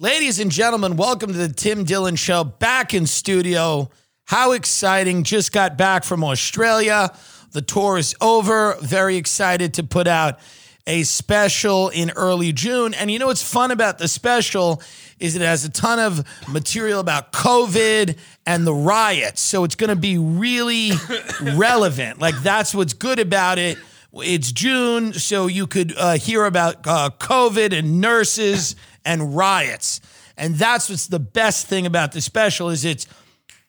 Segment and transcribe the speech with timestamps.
[0.00, 2.42] Ladies and gentlemen, welcome to the Tim Dillon Show.
[2.42, 3.90] Back in studio.
[4.24, 5.22] How exciting.
[5.22, 7.16] Just got back from Australia.
[7.52, 8.76] The tour is over.
[8.80, 10.40] Very excited to put out
[10.84, 12.92] a special in early June.
[12.92, 14.82] And you know what's fun about the special
[15.20, 19.42] is it has a ton of material about COVID and the riots.
[19.42, 20.90] So it's going to be really
[21.54, 22.18] relevant.
[22.18, 23.78] Like that's what's good about it.
[24.12, 30.00] It's June, so you could uh, hear about uh, COVID and nurses and riots.
[30.36, 33.06] And that's what's the best thing about the special is it's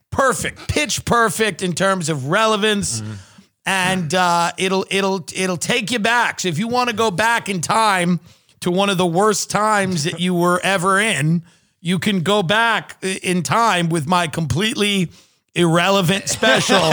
[0.09, 3.03] perfect, pitch perfect in terms of relevance,
[3.65, 6.39] and uh, it'll it'll it'll take you back.
[6.39, 8.19] So if you want to go back in time
[8.61, 11.43] to one of the worst times that you were ever in,
[11.81, 15.11] you can go back in time with my completely
[15.53, 16.79] irrelevant special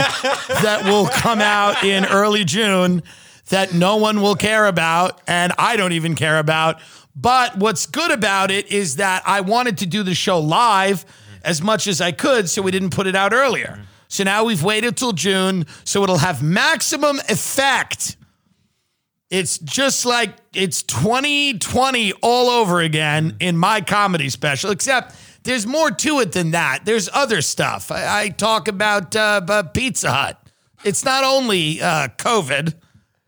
[0.61, 3.01] that will come out in early June
[3.49, 6.79] that no one will care about and I don't even care about.
[7.15, 11.05] But what's good about it is that I wanted to do the show live
[11.43, 13.79] as much as I could, so we didn't put it out earlier.
[14.07, 18.15] So now we've waited till June, so it'll have maximum effect.
[19.29, 25.89] It's just like it's 2020 all over again in my comedy special, except there's more
[25.89, 26.85] to it than that.
[26.85, 27.91] There's other stuff.
[27.91, 30.39] I, I talk about uh, Pizza Hut.
[30.83, 32.75] It's not only uh, COVID,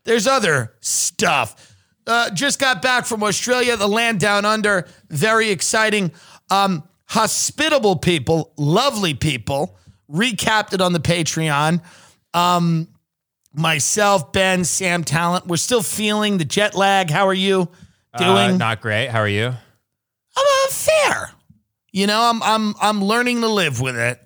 [0.04, 1.65] there's other stuff.
[2.06, 4.86] Uh, just got back from Australia, the land down under.
[5.08, 6.12] Very exciting.
[6.50, 9.76] Um, hospitable people, lovely people.
[10.10, 11.82] Recapped it on the Patreon.
[12.32, 12.88] Um,
[13.52, 15.46] myself, Ben, Sam Talent.
[15.46, 17.10] We're still feeling the jet lag.
[17.10, 17.68] How are you
[18.16, 18.52] doing?
[18.52, 19.08] Uh, not great.
[19.08, 19.46] How are you?
[19.46, 19.56] I'm
[20.36, 21.30] uh, fair.
[21.90, 24.20] You know, I'm I'm I'm learning to live with it.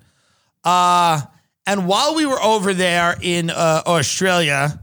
[0.64, 1.22] Uh
[1.66, 4.80] and while we were over there in uh, Australia,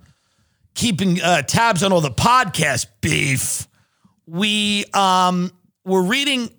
[0.78, 3.68] keeping uh, tabs on all the podcast beef,
[4.26, 5.52] we um
[5.84, 6.50] were reading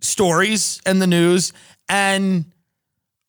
[0.00, 1.52] stories and the news,
[1.88, 2.46] and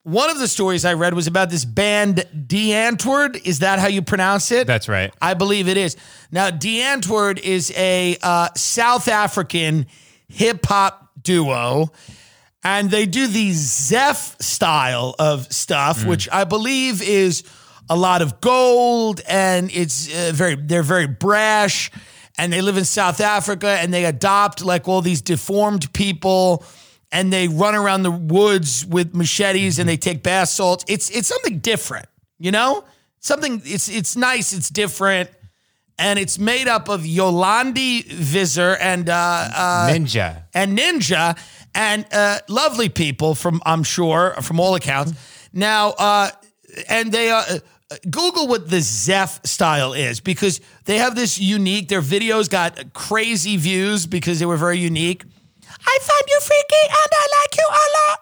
[0.03, 3.45] one of the stories I read was about this band Die Antwoord.
[3.45, 4.65] Is that how you pronounce it?
[4.65, 5.13] That's right.
[5.21, 5.97] I believe it is.
[6.31, 9.85] Now, Die Antwoord is a uh, South African
[10.29, 11.91] hip hop duo,
[12.63, 17.43] and they do the Zef style of stuff, which I believe is
[17.89, 21.91] a lot of gold, and it's uh, very they're very brash,
[22.37, 26.63] and they live in South Africa, and they adopt like all these deformed people.
[27.09, 30.83] And they run around the woods with machetes and they take bath salts.
[30.89, 32.83] It's it's something different, you know?
[33.21, 35.29] Something it's it's nice, it's different
[35.99, 39.13] and it's made up of Yolandi Visser and uh,
[39.55, 40.43] uh, Ninja.
[40.53, 41.37] and Ninja
[41.73, 45.13] and uh, lovely people from I'm sure from all accounts.
[45.53, 46.29] Now, uh,
[46.89, 47.43] and they uh,
[48.09, 51.87] Google what the Zef style is because they have this unique.
[51.87, 55.23] Their videos got crazy views because they were very unique.
[55.85, 58.19] I find you freaky and I like you a lot.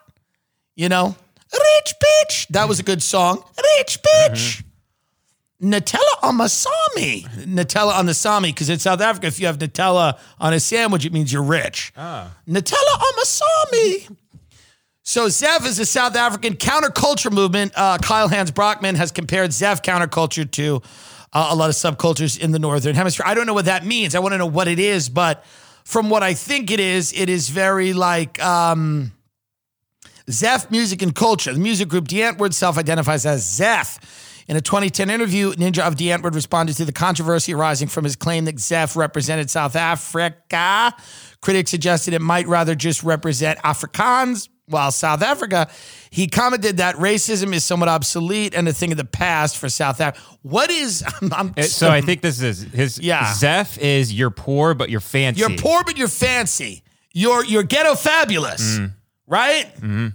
[0.75, 1.15] You know,
[1.53, 2.47] rich bitch.
[2.49, 3.43] That was a good song.
[3.79, 4.63] Rich bitch.
[5.61, 7.21] Nutella on my sami.
[7.21, 11.05] Nutella on the sami, because in South Africa, if you have Nutella on a sandwich,
[11.05, 11.93] it means you're rich.
[11.95, 12.35] Ah.
[12.47, 14.07] Nutella on my sami.
[15.07, 17.73] So Zef is a South African counterculture movement.
[17.75, 20.81] Uh, Kyle Hans Brockman has compared Zef counterculture to
[21.31, 23.23] uh, a lot of subcultures in the Northern Hemisphere.
[23.27, 24.15] I don't know what that means.
[24.15, 25.45] I want to know what it is, but
[25.83, 29.11] from what I think it is, it is very like um,
[30.71, 31.53] Music and Culture.
[31.53, 34.43] The music group Die Antwoord self-identifies as Zef.
[34.47, 38.15] In a 2010 interview, Ninja of Die Antwoord responded to the controversy arising from his
[38.15, 40.95] claim that Zef represented South Africa.
[41.41, 45.69] Critics suggested it might rather just represent Afrikaans, while South Africa.
[46.09, 49.99] He commented that racism is somewhat obsolete and a thing of the past for South
[50.01, 50.25] Africa.
[50.41, 51.03] What is?
[51.21, 52.99] I'm, I'm It- so I think this is his.
[52.99, 53.33] Yeah.
[53.33, 55.39] Zef is you're poor but you're fancy.
[55.39, 56.83] You're poor, but you're fancy.
[57.13, 58.85] You're you're ghetto fabulous, mm-hmm.
[59.27, 59.73] right?
[59.77, 60.07] Mm-hmm.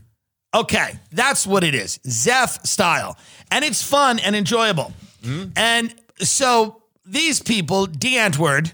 [0.53, 2.01] Okay, that's what it is.
[2.07, 3.17] Zef style,
[3.51, 4.93] and it's fun and enjoyable.
[5.23, 5.53] Mm-hmm.
[5.57, 8.73] And so these people, Die Antwoord,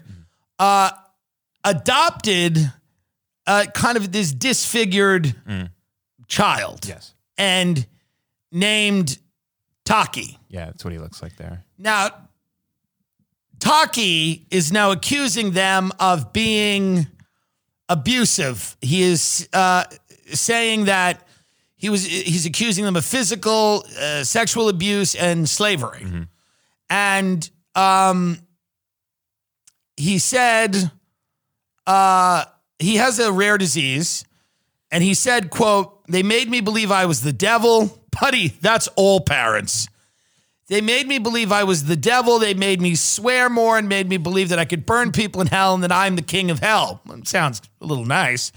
[0.59, 0.91] uh,
[1.63, 2.71] adopted
[3.47, 5.33] uh, kind of this disfigured
[6.27, 7.13] child, Yes.
[7.37, 7.87] and
[8.51, 9.17] named
[9.85, 10.37] Taki.
[10.49, 11.63] Yeah, that's what he looks like there.
[11.77, 12.09] Now,
[13.59, 17.07] Taki is now accusing them of being
[17.89, 18.77] abusive.
[18.81, 19.85] He is uh,
[20.33, 21.25] saying that
[21.75, 26.05] he was he's accusing them of physical, uh, sexual abuse, and slavery.
[26.89, 28.39] And um,
[29.95, 30.91] he said
[31.87, 32.45] uh,
[32.79, 34.25] he has a rare disease,
[34.91, 38.49] and he said, "quote They made me believe I was the devil, buddy.
[38.61, 39.87] That's all parents."
[40.67, 42.39] They made me believe I was the devil.
[42.39, 45.47] They made me swear more and made me believe that I could burn people in
[45.47, 46.99] hell and that I'm the king of hell.
[47.09, 48.51] It sounds a little nice.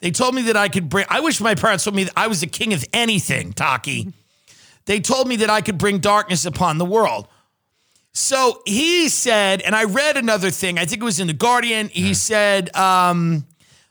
[0.00, 2.28] They told me that I could bring, I wish my parents told me that I
[2.28, 4.12] was the king of anything, Taki.
[4.86, 7.26] They told me that I could bring darkness upon the world.
[8.12, 11.88] So he said, and I read another thing, I think it was in The Guardian.
[11.88, 13.46] He said, um,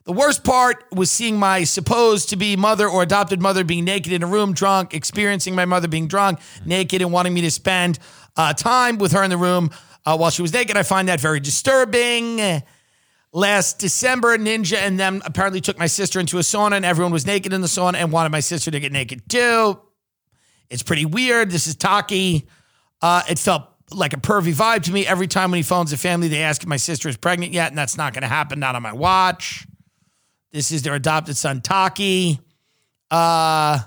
[0.07, 4.13] the worst part was seeing my supposed to be mother or adopted mother being naked
[4.13, 7.99] in a room, drunk, experiencing my mother being drunk, naked, and wanting me to spend
[8.37, 9.69] uh, time with her in the room
[10.05, 10.77] uh, while she was naked.
[10.77, 12.63] I find that very disturbing.
[13.33, 17.25] Last December, Ninja and them apparently took my sister into a sauna, and everyone was
[17.25, 19.77] naked in the sauna and wanted my sister to get naked too.
[20.69, 21.51] It's pretty weird.
[21.51, 22.47] This is Taki.
[23.01, 25.05] Uh, it felt like a pervy vibe to me.
[25.05, 27.67] Every time when he phones the family, they ask if my sister is pregnant yet,
[27.71, 28.57] and that's not going to happen.
[28.61, 29.67] Not on my watch.
[30.51, 32.39] This is their adopted son, Taki.
[33.11, 33.79] Uh,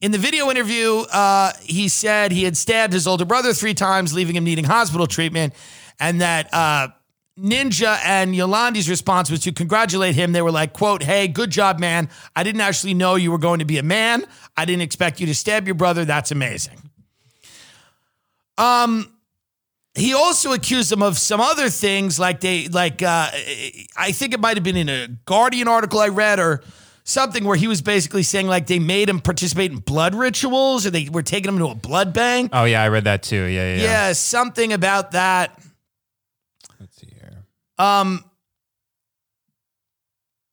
[0.00, 4.14] in the video interview, uh, he said he had stabbed his older brother three times,
[4.14, 5.54] leaving him needing hospital treatment,
[5.98, 6.88] and that uh,
[7.38, 10.32] Ninja and Yolandi's response was to congratulate him.
[10.32, 12.08] They were like, quote, hey, good job, man.
[12.36, 14.24] I didn't actually know you were going to be a man.
[14.56, 16.04] I didn't expect you to stab your brother.
[16.04, 16.90] That's amazing.
[18.56, 19.12] Um,
[19.98, 23.28] he also accused them of some other things like they like uh
[23.96, 26.62] I think it might have been in a Guardian article I read or
[27.04, 30.90] something where he was basically saying like they made him participate in blood rituals or
[30.90, 32.50] they were taking him to a blood bank.
[32.52, 33.44] Oh yeah, I read that too.
[33.44, 33.82] Yeah, yeah.
[33.82, 35.58] Yeah, something about that.
[36.78, 37.44] Let's see here.
[37.78, 38.24] Um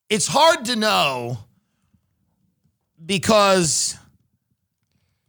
[0.10, 1.40] it's hard to know
[3.06, 3.98] because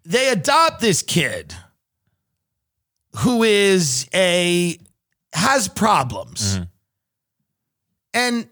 [0.04, 1.54] they adopt this kid
[3.18, 4.78] who is a
[5.32, 6.60] has problems.
[8.14, 8.48] And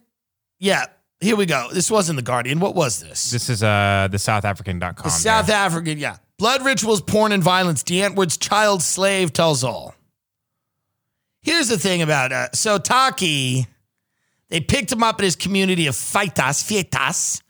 [0.58, 0.86] yeah,
[1.20, 1.68] here we go.
[1.72, 2.60] This wasn't the Guardian.
[2.60, 3.30] What was this?
[3.30, 5.04] This is uh the South African.com.
[5.04, 6.16] The South African, yeah.
[6.38, 7.82] Blood rituals, porn, and violence.
[7.82, 9.94] Die Antwoord's child slave tells all.
[11.42, 13.66] Here's the thing about uh, so Taki,
[14.48, 17.42] they picked him up in his community of Feitas, Fietas,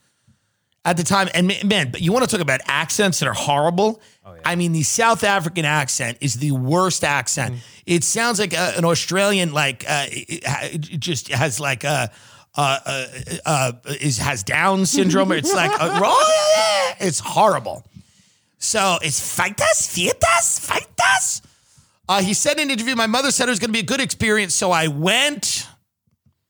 [0.85, 1.29] at the time.
[1.35, 4.01] And man, but you want to talk about accents that are horrible?
[4.45, 7.57] I mean, the South African accent is the worst accent.
[7.87, 12.11] It sounds like uh, an Australian, like uh, it, it just has like a.
[12.57, 13.07] Uh, uh,
[13.45, 15.33] uh, is has Down syndrome.
[15.33, 16.01] It's like a,
[17.05, 17.85] it's horrible.
[18.59, 21.43] So it's Feitas, Fietas, Feitas.
[22.09, 23.83] Uh, he said in an interview, my mother said it was going to be a
[23.83, 25.67] good experience, so I went.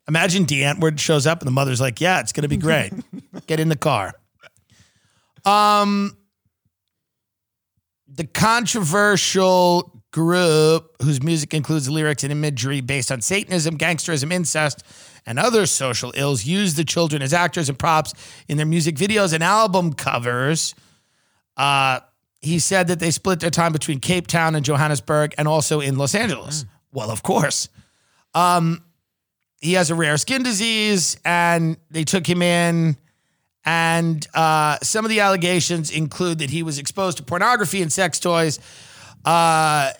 [0.07, 2.93] Imagine Die Antwoord shows up and the mother's like, "Yeah, it's going to be great.
[3.47, 4.13] Get in the car."
[5.45, 6.17] Um,
[8.09, 14.85] the controversial group whose music includes lyrics and imagery based on Satanism, gangsterism, incest,
[15.27, 18.13] and other social ills use the children as actors and props
[18.49, 20.75] in their music videos and album covers.
[21.57, 22.01] Uh,
[22.41, 25.97] he said that they split their time between Cape Town and Johannesburg and also in
[25.97, 26.65] Los Angeles.
[26.93, 27.69] Well, of course.
[28.35, 28.85] Um,
[29.61, 32.97] he has a rare skin disease and they took him in.
[33.65, 38.21] And uh, some of the allegations include that he was exposed to pornography and sex
[38.21, 38.59] toys,
[39.25, 39.91] uh,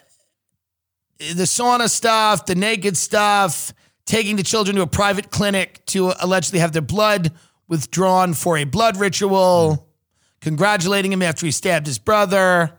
[1.19, 3.73] the sauna stuff, the naked stuff,
[4.05, 7.33] taking the children to a private clinic to allegedly have their blood
[7.69, 9.89] withdrawn for a blood ritual,
[10.41, 12.77] congratulating him after he stabbed his brother,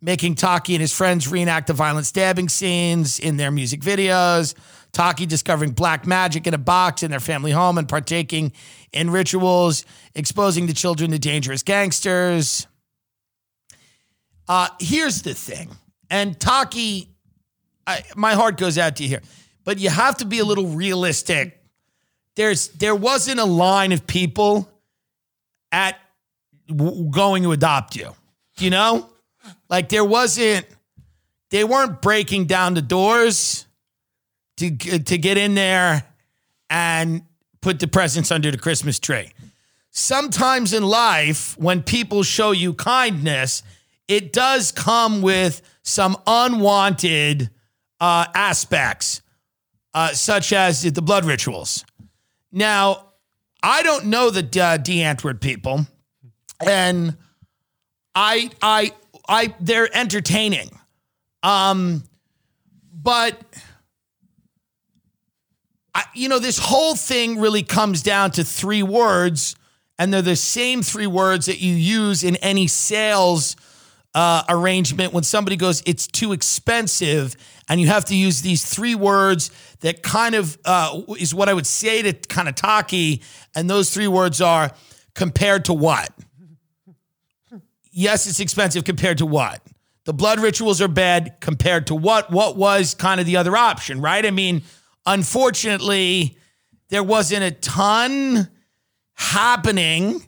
[0.00, 4.54] making Taki and his friends reenact the violent stabbing scenes in their music videos.
[4.92, 8.52] Taki discovering black magic in a box in their family home and partaking
[8.92, 12.66] in rituals, exposing the children to dangerous gangsters.
[14.48, 15.70] Uh, here's the thing,
[16.10, 17.08] and Taki,
[17.86, 19.22] I, my heart goes out to you here,
[19.64, 21.62] but you have to be a little realistic.
[22.34, 24.68] There's there wasn't a line of people
[25.70, 25.96] at
[26.66, 28.14] w- going to adopt you,
[28.58, 29.08] you know,
[29.68, 30.66] like there wasn't.
[31.50, 33.66] They weren't breaking down the doors
[34.58, 36.04] to to get in there
[36.68, 37.22] and
[37.60, 39.32] put the presents under the Christmas tree.
[39.90, 43.62] Sometimes in life, when people show you kindness,
[44.06, 47.50] it does come with some unwanted
[48.00, 49.22] uh, aspects,
[49.94, 51.84] uh, such as the blood rituals.
[52.52, 53.06] Now,
[53.62, 55.86] I don't know the uh, Die Antwoord people,
[56.64, 57.16] and
[58.14, 58.92] I, I,
[59.28, 60.70] I, they're entertaining,
[61.42, 62.04] um,
[62.92, 63.40] but
[65.94, 69.56] I, you know, this whole thing really comes down to three words,
[69.98, 73.56] and they're the same three words that you use in any sales
[74.14, 77.36] uh, arrangement when somebody goes, it's too expensive,
[77.68, 81.54] and you have to use these three words that kind of uh, is what I
[81.54, 83.22] would say to kind of Taki,
[83.54, 84.72] and those three words are
[85.14, 86.10] compared to what?
[87.92, 89.60] Yes, it's expensive compared to what?
[90.04, 92.30] The blood rituals are bad compared to what?
[92.30, 94.24] What was kind of the other option, right?
[94.24, 94.62] I mean,
[95.06, 96.36] unfortunately,
[96.88, 98.48] there wasn't a ton
[99.14, 100.24] happening.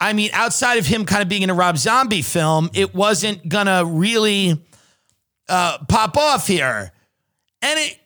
[0.00, 3.48] I mean, outside of him kind of being in a Rob Zombie film, it wasn't
[3.48, 4.62] gonna really
[5.48, 6.92] uh, pop off here.
[7.62, 7.98] And it,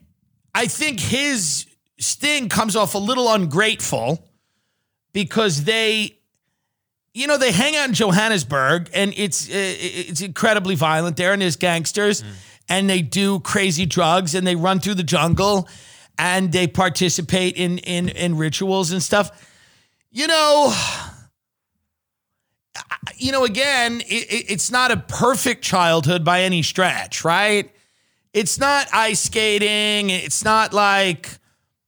[0.54, 1.66] I think his
[1.98, 4.24] sting comes off a little ungrateful
[5.12, 6.16] because they,
[7.12, 11.42] you know, they hang out in Johannesburg and it's uh, it's incredibly violent there, and
[11.42, 12.22] there's gangsters,
[12.68, 15.68] and they do crazy drugs, and they run through the jungle,
[16.18, 19.30] and they participate in in in rituals and stuff.
[20.10, 20.74] You know,
[23.16, 27.70] you know, again, it, it- it's not a perfect childhood by any stretch, right?
[28.32, 30.10] It's not ice skating.
[30.10, 31.30] It's not like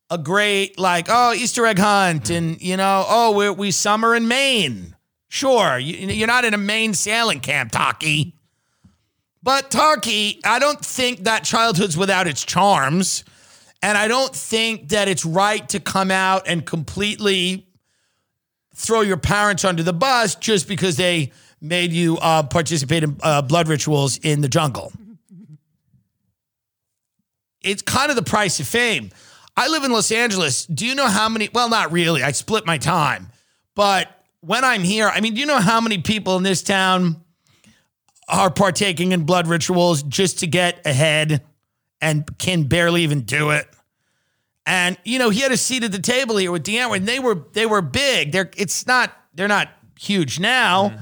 [0.09, 4.27] a great, like, oh, Easter egg hunt and, you know, oh, we we summer in
[4.27, 4.97] Maine.
[5.29, 8.35] Sure, you, you're not in a Maine sailing camp, Taki.
[9.43, 13.25] But Taki, I don't think that childhood's without its charms.
[13.83, 17.67] And I don't think that it's right to come out and completely
[18.75, 23.43] throw your parents under the bus just because they made you uh, participate in uh,
[23.43, 24.93] blood rituals in the jungle.
[27.63, 29.11] It's kind of the price of fame.
[29.57, 30.65] I live in Los Angeles.
[30.67, 31.51] Do you know how many?
[31.53, 32.23] Well, not really.
[32.23, 33.29] I split my time.
[33.75, 34.09] But
[34.41, 37.23] when I'm here, I mean, do you know how many people in this town
[38.31, 41.43] are partaking in blood rituals just to get ahead
[42.01, 43.69] and can barely even do it?
[44.67, 47.19] And you know, he had a seat at the table here with Deanne, and they
[47.19, 48.33] were they were big.
[48.33, 49.69] They're it's not they're not
[49.99, 50.99] huge now.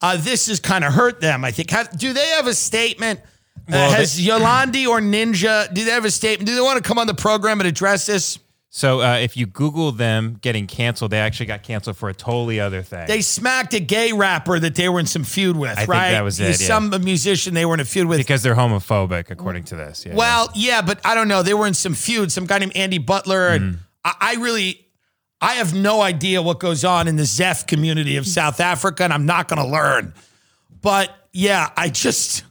[0.00, 1.44] Uh, this has kind of hurt them.
[1.44, 1.70] I think.
[1.70, 3.20] Have, do they have a statement?
[3.20, 5.72] Uh, Well, they- has Yolandi or Ninja?
[5.72, 6.46] Do they have a statement?
[6.46, 8.38] Do they want to come on the program and address this?
[8.76, 12.58] So uh, if you Google them getting canceled, they actually got canceled for a totally
[12.58, 13.06] other thing.
[13.06, 16.10] They smacked a gay rapper that they were in some feud with, think right?
[16.10, 16.66] that was it, yeah.
[16.66, 18.18] Some musician they were in a feud with.
[18.18, 20.04] because they're homophobic, according to this.
[20.04, 20.16] Yeah.
[20.16, 21.44] Well, yeah, but I don't know.
[21.44, 22.32] They were in some feud.
[22.32, 24.84] Some guy named Andy Butler, and I, I really,
[25.40, 29.12] I have no idea what goes on in the Zef community of South Africa, and
[29.12, 30.14] I'm not going to learn.
[30.82, 32.42] But yeah, I just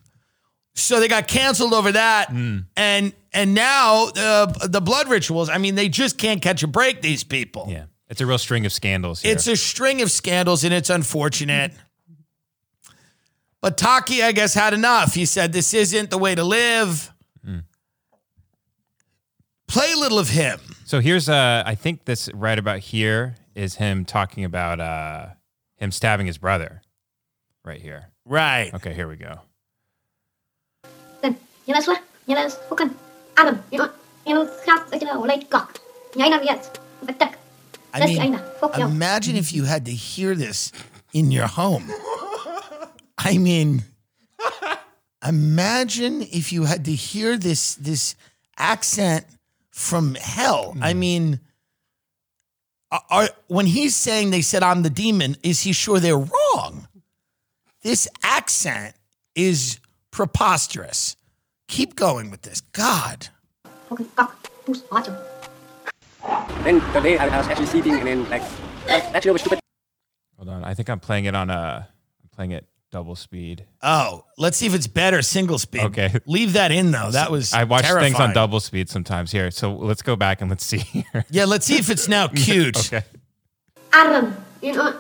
[0.74, 2.30] so they got canceled over that,
[2.78, 5.50] and and now uh, the blood rituals.
[5.50, 7.02] I mean, they just can't catch a break.
[7.02, 7.68] These people.
[7.70, 9.22] yeah, it's a real string of scandals.
[9.22, 9.32] Here.
[9.34, 11.72] It's a string of scandals and it's unfortunate.
[13.62, 15.14] But Taki, I guess, had enough.
[15.14, 17.10] He said, This isn't the way to live.
[19.68, 20.60] Play a little of him.
[20.86, 25.28] So here's uh I think this right about here is him talking about uh
[25.78, 26.82] him stabbing his brother.
[27.66, 28.10] Right here.
[28.26, 28.72] Right.
[28.74, 29.40] Okay, here we go.
[31.22, 32.02] Then, jy is weg.
[32.28, 32.94] Jy is fucking
[33.34, 33.62] Adam.
[33.72, 33.80] Jy
[34.24, 35.80] jy moet gat uit jou lyk kak.
[36.16, 36.70] Jy nou weet.
[37.04, 37.38] Betek.
[37.94, 38.44] I Dis die mean, einde.
[38.60, 38.90] Fuck jou.
[38.90, 40.72] imagine if you had to hear this
[41.14, 41.92] in your home.
[43.18, 43.84] I mean,
[45.28, 48.16] imagine if you had to hear this this
[48.58, 49.26] accent
[49.70, 50.76] from hell.
[50.82, 51.00] I hmm.
[51.00, 51.40] mean,
[52.92, 56.88] are- are, when he's saying they said I'm the demon, is he sure they're wrong?
[57.82, 58.96] This accent
[59.36, 59.80] is
[60.12, 61.16] preposterous.
[61.74, 62.62] Keep going with this.
[62.72, 63.30] God.
[63.90, 64.30] Fucking kak.
[64.64, 64.84] Poes.
[64.92, 65.16] Haat jou.
[66.64, 68.44] Then today I, I was actually sleeping and then like
[68.86, 69.58] that, that shit was stupid.
[70.38, 70.64] Hold on.
[70.64, 71.84] I think I'm playing it on uh
[72.22, 73.66] I'm playing it double speed.
[73.82, 75.82] Oh, let's see if it's better single speed.
[75.82, 76.14] Okay.
[76.28, 77.10] Leave that in though.
[77.10, 79.50] That was I watch things on double speed sometimes here.
[79.50, 81.26] So let's go back and let's see here.
[81.32, 82.78] Yeah, let's see if it's now cute.
[82.78, 83.02] okay.
[83.92, 84.36] Adam.
[84.62, 84.94] you know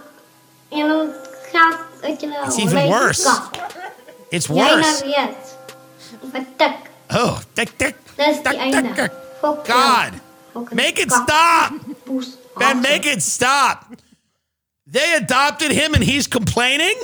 [0.71, 1.13] jy moet
[1.53, 3.23] gat uit jou It's even lyk worse.
[3.23, 3.61] kak.
[4.31, 4.81] It's Jy nou
[6.23, 6.45] worse.
[6.59, 6.75] weet.
[7.09, 8.95] Oh, tick, tick, Dis tick, die einde.
[8.95, 9.11] tick.
[9.41, 9.67] Fuck.
[9.67, 10.21] God,
[10.71, 11.73] make it stop.
[12.05, 12.37] Poes.
[12.57, 13.93] Ben, make it stop.
[14.87, 16.95] They adopted him and he's complaining?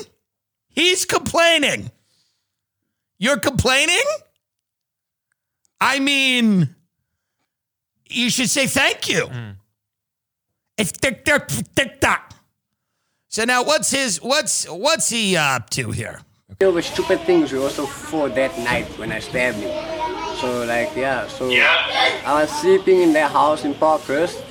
[0.70, 1.92] He's complaining.
[3.18, 4.06] You're complaining?
[5.82, 6.76] I mean,
[8.10, 9.26] you should say thank you.
[9.28, 9.50] Hmm.
[10.78, 12.34] It's tick, tick, tick, tock.
[13.28, 16.22] So now what's his what's what's he up to here?
[16.58, 19.70] There were stupid things we also for that night when I stabbed him.
[20.42, 22.24] So like yeah, so yeah.
[22.26, 24.44] I was sleeping in their house in Parkhurst.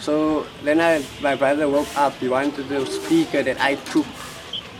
[0.00, 2.12] So then I my brother woke up.
[2.20, 4.04] He wanted the speaker that I took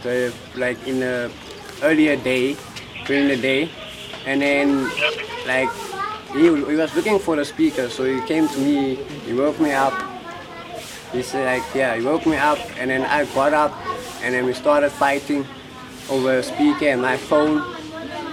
[0.02, 1.32] the like in the
[1.82, 2.56] earlier day,
[3.06, 3.70] during the day,
[4.26, 4.84] and then
[5.46, 5.70] like
[6.36, 8.96] he, he was looking for the speaker, so he came to me.
[9.24, 9.96] He woke me up.
[11.10, 13.72] He said like, yeah, he woke me up, and then I got up,
[14.22, 15.46] and then we started fighting
[16.10, 17.62] over a speaker and my phone.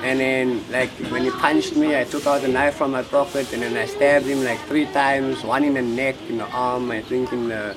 [0.04, 3.52] And then like when he punched me, I took out the knife from my pocket,
[3.54, 6.92] and then I stabbed him like three times, one in the neck, in the arm,
[6.92, 7.76] I think in the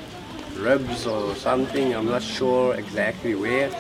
[0.57, 1.95] ribs or something.
[1.95, 3.71] I'm not sure exactly where.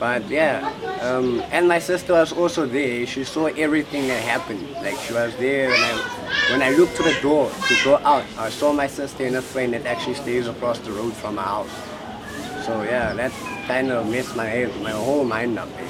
[0.00, 3.04] But yeah, um, and my sister was also there.
[3.06, 4.70] She saw everything that happened.
[4.74, 8.24] Like she was there, and I, when I looked to the door to go out,
[8.38, 11.42] I saw my sister and a friend that actually stays across the road from my
[11.42, 11.70] house.
[12.68, 13.32] So yeah, that
[13.66, 15.70] kind of messed my head, my whole mind up.
[15.78, 15.88] eh.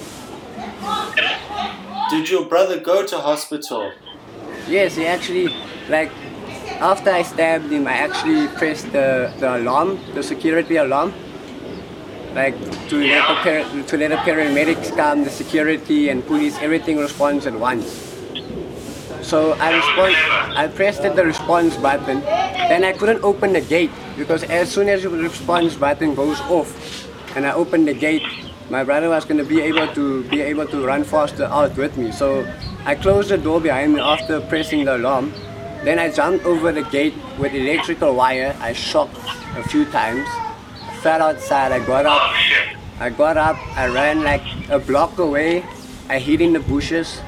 [2.11, 3.93] Did your brother go to hospital?
[4.69, 5.49] Yes, he actually,
[5.89, 6.13] like,
[6.81, 11.13] after I stabbed him, I actually pressed the, the alarm, the security alarm,
[12.35, 12.55] like
[12.91, 17.55] to let the to let the paramedics come, the security and police, everything responds at
[17.59, 18.08] once.
[19.29, 20.17] So I respond,
[20.57, 25.03] I pressed the response button, then I couldn't open the gate because as soon as
[25.03, 26.73] the response button goes off,
[27.37, 28.23] and I opened the gate,
[28.71, 31.99] my brother was going to be able to be able to run faster out with
[31.99, 32.11] me.
[32.11, 32.51] So
[32.87, 35.35] I closed the door behind me after pressing the alarm.
[35.85, 38.57] Then I jumped over the gate with electrical wire.
[38.61, 39.21] I shocked
[39.57, 40.27] a few times.
[40.27, 41.73] I Fell outside.
[41.73, 42.33] I got up.
[42.99, 43.57] I got up.
[43.77, 45.67] I ran like a block away.
[46.09, 47.21] I hid in the bushes.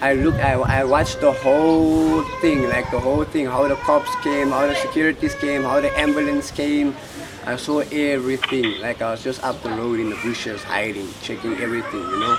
[0.00, 0.34] I look.
[0.36, 3.44] I, I watched the whole thing, like the whole thing.
[3.44, 6.96] How the cops came, how the securities came, how the ambulance came.
[7.44, 8.80] I saw everything.
[8.80, 12.00] Like I was just up the road in the bushes, hiding, checking everything.
[12.00, 12.38] You know.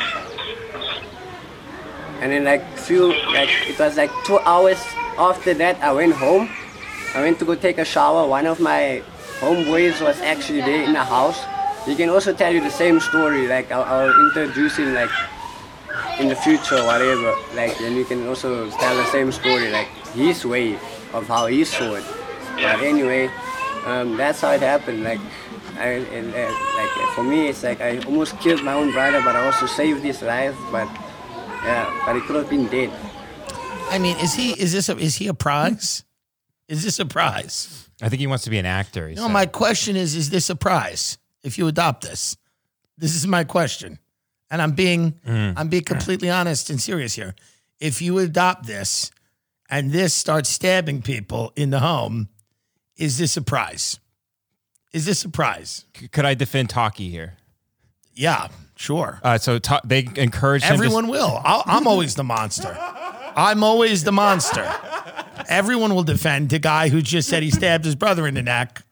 [2.22, 4.82] And then like few like it was like two hours
[5.20, 6.50] after that I went home.
[7.14, 8.28] I went to go take a shower.
[8.28, 9.04] One of my
[9.40, 11.38] homeboys was actually there in the house.
[11.86, 13.48] He can also tell you the same story.
[13.48, 15.12] Like I'll, I'll introduce him like
[16.20, 17.36] in the future, whatever.
[17.56, 20.76] Like then you can also tell the same story, like his way
[21.14, 22.04] of how he saw it.
[22.56, 23.30] But anyway,
[23.86, 25.04] um, that's how it happened.
[25.04, 25.20] Like
[25.78, 29.36] I, and, uh, like for me, it's like I almost killed my own brother, but
[29.36, 30.56] I also saved his life.
[30.72, 30.88] But
[31.64, 32.92] yeah, but he could have been dead.
[33.90, 36.04] I mean, is he is this a, is he a prize?
[36.68, 37.90] Is this a prize?
[38.02, 39.10] I think he wants to be an actor.
[39.10, 39.32] No, said.
[39.32, 41.18] my question is: Is this a prize?
[41.44, 42.38] If you adopt this,
[42.98, 43.98] this is my question,
[44.52, 47.34] and I'm being I'm being completely honest and serious here.
[47.80, 49.10] If you adopt this,
[49.70, 52.30] and this starts stabbing people in the home,
[52.98, 54.00] is this a prize?
[54.94, 55.86] Is this a prize?
[55.98, 57.38] C- Could I defend Taki here?
[58.14, 59.20] Yeah, sure.
[59.24, 61.40] Uh, so Ta- they encourage him to- Everyone will.
[61.44, 62.78] I'll, I'm always the monster.
[63.36, 64.70] I'm always the monster.
[65.48, 68.84] Everyone will defend the guy who just said he stabbed his brother in the neck.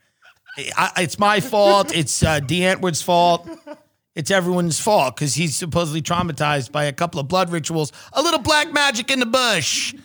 [0.78, 1.94] I, it's my fault.
[1.94, 3.48] It's uh, Die Antwoord's fault.
[4.20, 7.94] It's everyone's fault because he's supposedly traumatized by a couple of blood rituals.
[8.12, 9.96] A little black magic in the bush.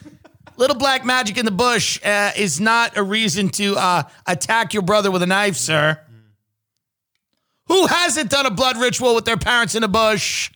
[0.57, 4.85] Little black magic in the bush uh, is not a reason to uh, attack your
[4.85, 5.98] brother with a knife, sir.
[7.66, 10.53] Who hasn't done a blood ritual with their parents in the bush?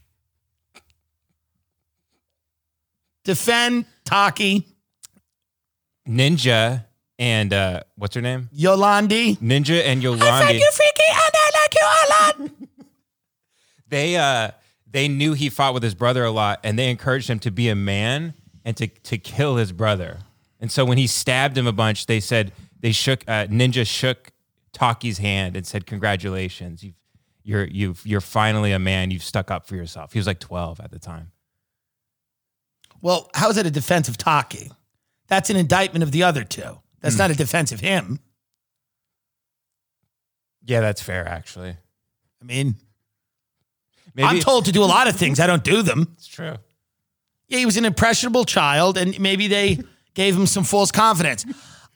[3.25, 4.69] Defend Taki,
[6.09, 6.85] Ninja
[7.19, 8.51] and uh, what's her name?
[8.57, 9.37] Yolandi.
[9.39, 10.23] Ninja and Yolandi.
[10.23, 12.68] I said you freaky, and I like you a lot.
[13.89, 14.51] They uh
[14.91, 17.69] they knew he fought with his brother a lot and they encouraged him to be
[17.69, 20.19] a man and to to kill his brother.
[20.61, 24.33] And so when he stabbed him a bunch, they said they shook uh, Ninja shook
[24.73, 26.83] Taki's hand and said congratulations.
[26.83, 26.95] You've
[27.43, 29.11] you're you've you're finally a man.
[29.11, 30.13] You've stuck up for yourself.
[30.13, 31.33] He was like 12 at the time.
[33.01, 34.73] Well, how is that a defense of Taki?
[35.29, 36.81] That's an indictment of the other two.
[37.01, 38.19] That's not a defense of him.
[40.65, 41.77] Yeah, that's fair actually.
[42.41, 42.77] I mean,
[44.15, 45.41] Maybe I'm told to do a lot of things.
[45.41, 46.09] I don't do them.
[46.17, 46.57] it's true.
[47.49, 49.81] Yeah, he was an impressionable child, and maybe they
[50.15, 51.47] gave him some false confidence.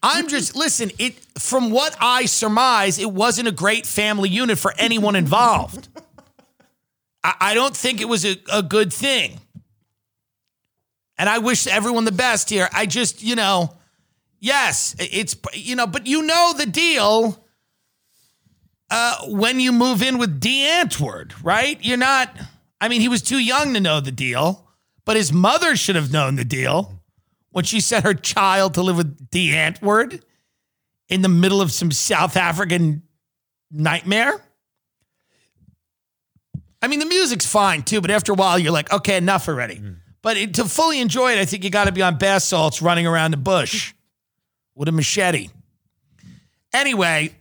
[0.02, 0.90] I'm just listen.
[0.98, 5.88] It from what I surmise, it wasn't a great family unit for anyone involved.
[7.22, 9.38] I, I don't think it was a, a good thing,
[11.18, 12.68] and I wish everyone the best here.
[12.72, 13.76] I just, you know,
[14.40, 17.38] yes, it's you know, but you know the deal.
[18.92, 21.78] Uh, when you move in with Die Antwoord, right?
[21.80, 22.30] You're not.
[22.78, 24.68] I mean, he was too young to know the deal,
[25.06, 27.00] but his mother should have known the deal
[27.52, 30.22] when she sent her child to live with Die Antwoord
[31.08, 33.02] in the middle of some South African
[33.70, 34.44] nightmare.
[36.82, 39.80] I mean, the music's fine too, but after a while, you're like, okay, enough already.
[40.20, 42.82] But it, to fully enjoy it, I think you got to be on bath salts
[42.82, 43.94] running around the bush
[44.74, 45.48] with a machete.
[46.74, 47.34] Anyway,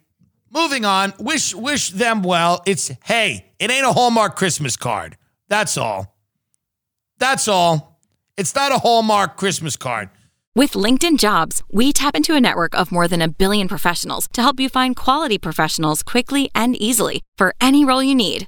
[0.53, 1.13] moving on.
[1.19, 2.61] Wish wish them well.
[2.65, 5.17] It's hey, it ain't a Hallmark Christmas card.
[5.47, 6.17] That's all.
[7.17, 7.99] That's all.
[8.37, 10.09] It's not a Hallmark Christmas card.
[10.53, 14.41] With LinkedIn Jobs, we tap into a network of more than a billion professionals to
[14.41, 18.47] help you find quality professionals quickly and easily for any role you need.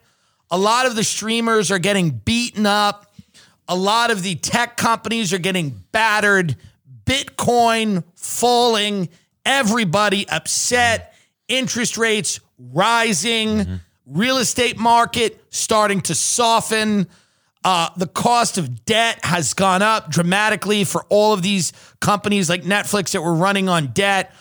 [0.51, 3.11] A lot of the streamers are getting beaten up.
[3.67, 6.57] A lot of the tech companies are getting battered.
[7.05, 9.07] Bitcoin falling.
[9.45, 11.15] Everybody upset.
[11.47, 13.79] Interest rates rising.
[14.05, 17.07] Real estate market starting to soften.
[17.63, 22.63] Uh, the cost of debt has gone up dramatically for all of these companies like
[22.63, 24.33] Netflix that were running on debt.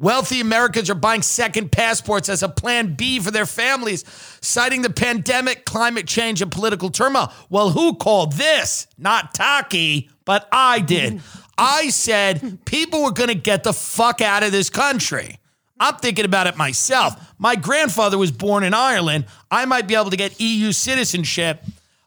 [0.00, 4.02] Wealthy Americans are buying second passports as a plan B for their families,
[4.40, 7.30] citing the pandemic, climate change, and political turmoil.
[7.50, 8.86] Well, who called this?
[8.96, 11.20] Not Taki, but I did.
[11.58, 15.38] I said people were going to get the fuck out of this country.
[15.78, 17.34] I'm thinking about it myself.
[17.38, 19.26] My grandfather was born in Ireland.
[19.50, 21.62] I might be able to get EU citizenship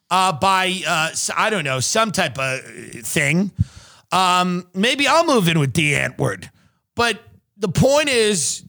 [0.10, 2.62] uh, by, uh, I don't know, some type of
[3.03, 3.51] thing.
[4.12, 6.49] Um, maybe I'll move in with Die Antwoord.
[6.95, 7.21] But
[7.63, 8.63] the point is,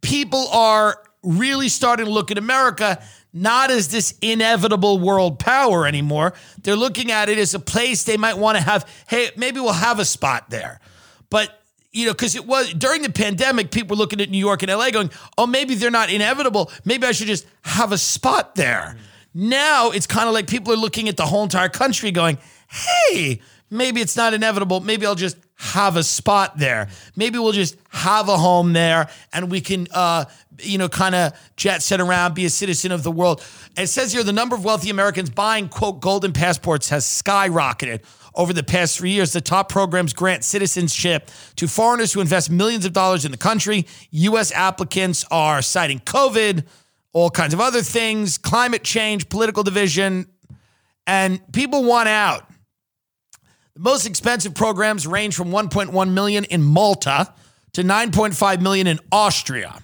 [0.00, 6.32] people are really starting to look at America not as this inevitable world power anymore.
[6.62, 9.72] They're looking at it as a place they might want to have, hey, maybe we'll
[9.74, 10.80] have a spot there.
[11.28, 11.56] But
[11.92, 14.70] you know, because it was during the pandemic, people were looking at New York and
[14.70, 16.70] LA going, oh, maybe they're not inevitable.
[16.84, 18.96] Maybe I should just have a spot there.
[19.34, 23.40] Now it's kind of like people are looking at the whole entire country going, hey,
[23.70, 24.80] maybe it's not inevitable.
[24.80, 26.88] Maybe I'll just have a spot there.
[27.16, 30.24] Maybe we'll just have a home there and we can, uh,
[30.58, 33.44] you know, kind of jet set around, be a citizen of the world.
[33.76, 38.00] It says here the number of wealthy Americans buying, quote, golden passports has skyrocketed.
[38.34, 42.86] Over the past three years, the top programs grant citizenship to foreigners who invest millions
[42.86, 43.86] of dollars in the country.
[44.12, 44.52] U.S.
[44.52, 46.64] applicants are citing COVID,
[47.12, 50.26] all kinds of other things, climate change, political division,
[51.06, 52.49] and people want out.
[53.74, 57.32] The most expensive programs range from 1.1 million in Malta
[57.72, 59.80] to 9.5 million in Austria.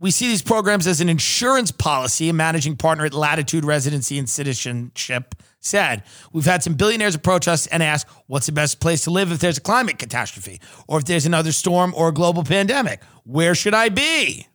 [0.00, 2.28] We see these programs as an insurance policy.
[2.28, 7.66] A managing partner at Latitude Residency and Citizenship said, We've had some billionaires approach us
[7.68, 11.04] and ask, What's the best place to live if there's a climate catastrophe or if
[11.04, 13.02] there's another storm or a global pandemic?
[13.22, 14.46] Where should I be?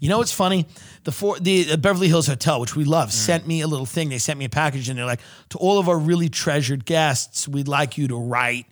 [0.00, 0.66] You know what's funny?
[1.04, 3.12] The four, the, Beverly Hills Hotel, which we love, mm.
[3.12, 4.08] sent me a little thing.
[4.08, 5.20] They sent me a package, and they're like,
[5.50, 8.66] "To all of our really treasured guests, we'd like you to write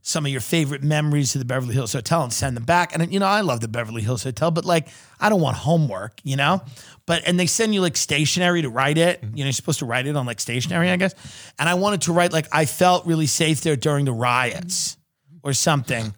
[0.00, 3.12] some of your favorite memories to the Beverly Hills Hotel and send them back." And
[3.12, 4.88] you know, I love the Beverly Hills Hotel, but like,
[5.20, 6.62] I don't want homework, you know.
[7.06, 9.22] But and they send you like stationery to write it.
[9.22, 9.36] Mm-hmm.
[9.36, 11.14] You know, you're supposed to write it on like stationery, I guess.
[11.58, 15.48] And I wanted to write like, "I felt really safe there during the riots," mm-hmm.
[15.48, 16.14] or something.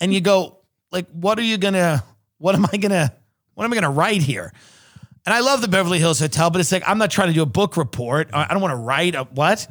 [0.00, 0.58] And you go,
[0.94, 2.04] like, what are you gonna?
[2.38, 3.14] What am I gonna?
[3.54, 4.52] What am I gonna write here?
[5.26, 7.42] And I love the Beverly Hills Hotel, but it's like I'm not trying to do
[7.42, 8.30] a book report.
[8.32, 9.66] I I don't want to write a what.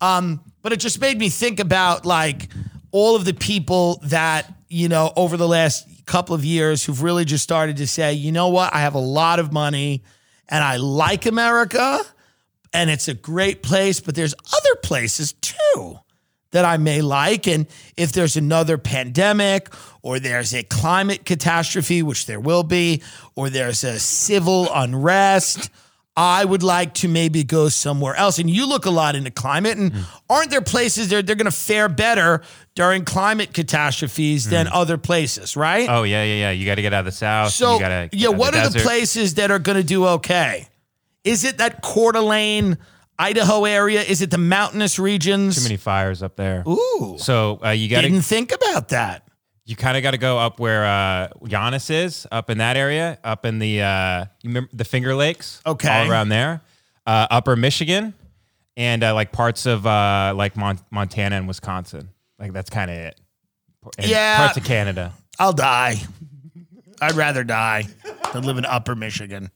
[0.00, 2.48] Um, but it just made me think about like
[2.90, 7.24] all of the people that you know over the last couple of years who've really
[7.24, 10.04] just started to say, you know what, I have a lot of money
[10.48, 12.00] and I like America
[12.72, 15.98] and it's a great place, but there's other places too
[16.52, 17.46] that I may like.
[17.46, 19.72] And if there's another pandemic
[20.06, 23.02] or there's a climate catastrophe, which there will be,
[23.34, 25.68] or there's a civil unrest,
[26.16, 28.38] I would like to maybe go somewhere else.
[28.38, 29.92] And you look a lot into climate, and
[30.30, 32.42] aren't there places that they're going to fare better
[32.76, 35.88] during climate catastrophes than other places, right?
[35.90, 36.50] Oh yeah, yeah, yeah.
[36.52, 37.50] You got to get out of the south.
[37.50, 40.68] So, you gotta get yeah, what are the places that are going to do okay?
[41.24, 42.78] Is it that Coeur d'Alene,
[43.18, 44.02] Idaho area?
[44.02, 45.56] Is it the mountainous regions?
[45.56, 46.62] Too many fires up there.
[46.68, 49.25] Ooh, So uh, you got didn't think about that.
[49.66, 53.18] You kind of got to go up where uh, Giannis is, up in that area,
[53.24, 55.88] up in the uh, you remember the Finger Lakes, Okay.
[55.88, 56.62] all around there,
[57.06, 58.14] uh, Upper Michigan,
[58.76, 62.10] and uh, like parts of uh, like Mon- Montana and Wisconsin.
[62.38, 63.20] Like that's kind of it.
[63.98, 64.38] And Yeah.
[64.38, 65.12] parts of Canada.
[65.38, 65.96] I'll die.
[67.02, 67.84] I'd rather die
[68.32, 69.50] than live in Upper Michigan.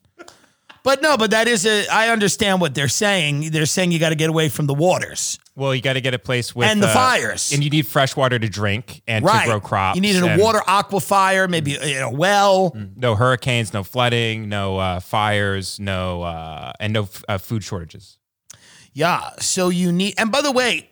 [0.83, 1.87] But no, but that is a.
[1.89, 3.51] I understand what they're saying.
[3.51, 5.39] They're saying you got to get away from the waters.
[5.55, 7.53] Well, you got to get a place with And the uh, fires.
[7.53, 9.45] and you need fresh water to drink and right.
[9.45, 9.97] to grow crops.
[9.97, 12.75] You need a and water aquifer, maybe a a well.
[12.97, 18.17] No hurricanes, no flooding, no uh, fires, no uh, and no uh, food shortages.
[18.93, 19.31] Yeah.
[19.39, 20.89] So you need, and by the way,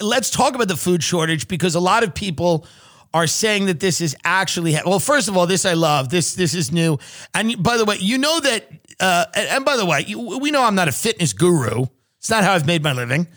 [0.00, 2.66] let's talk about the food shortage because a lot of people
[3.14, 4.98] are saying that this is actually well.
[4.98, 6.08] First of all, this I love.
[6.08, 6.98] This this is new.
[7.34, 8.66] And by the way, you know that.
[8.98, 11.86] Uh, and, by the way, we know I'm not a fitness guru.
[12.18, 13.28] It's not how I've made my living.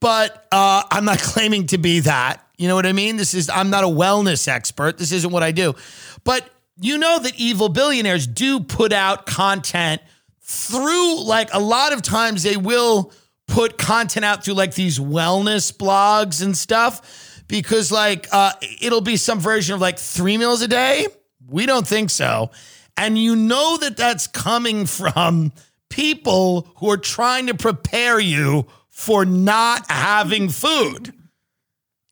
[0.00, 2.42] But uh, I'm not claiming to be that.
[2.56, 3.16] You know what I mean?
[3.16, 4.98] This is I'm not a wellness expert.
[4.98, 5.74] This isn't what I do.
[6.24, 6.48] But
[6.80, 10.02] you know that evil billionaires do put out content
[10.42, 13.12] through like a lot of times they will
[13.46, 19.16] put content out through like these wellness blogs and stuff because like uh it'll be
[19.16, 21.06] some version of like 3 meals a day.
[21.48, 22.50] We don't think so.
[22.96, 25.52] And you know that that's coming from
[25.90, 31.12] people who are trying to prepare you for not having food.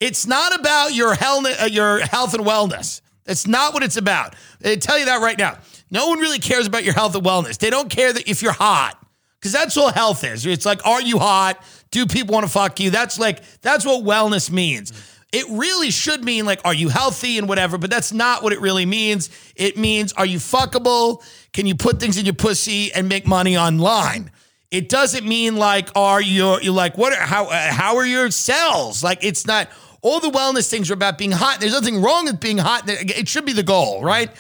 [0.00, 3.00] It's not about your health, uh, your health and wellness.
[3.24, 4.34] That's not what it's about.
[4.62, 5.56] I tell you that right now.
[5.90, 7.56] No one really cares about your health and wellness.
[7.56, 8.98] They don't care that if you're hot,
[9.40, 10.44] because that's all health is.
[10.44, 11.62] It's like, are you hot?
[11.90, 12.90] Do people want to fuck you?
[12.90, 14.92] That's like that's what wellness means.
[15.34, 18.60] It really should mean like, are you healthy and whatever, but that's not what it
[18.60, 19.30] really means.
[19.56, 21.24] It means, are you fuckable?
[21.52, 24.30] Can you put things in your pussy and make money online?
[24.70, 27.12] It doesn't mean like, are you you like what?
[27.12, 29.02] Are, how uh, how are your cells?
[29.02, 29.68] Like, it's not.
[30.02, 31.60] All the wellness things are about being hot.
[31.60, 32.84] There's nothing wrong with being hot.
[32.86, 34.30] It should be the goal, right?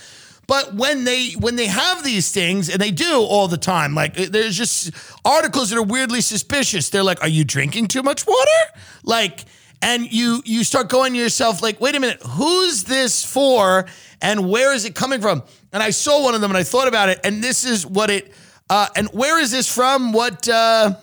[0.46, 4.14] But when they when they have these things, and they do all the time, like
[4.14, 4.92] there's just
[5.24, 6.90] articles that are weirdly suspicious.
[6.90, 8.62] They're like, "Are you drinking too much water?"
[9.02, 9.44] Like,
[9.84, 13.84] and you you start going to yourself like, "Wait a minute, who's this for,
[14.20, 15.42] and where is it coming from?"
[15.72, 18.10] And I saw one of them, and I thought about it, and this is what
[18.10, 18.32] it.
[18.70, 20.12] Uh, and where is this from?
[20.12, 20.48] What?
[20.48, 20.94] Uh,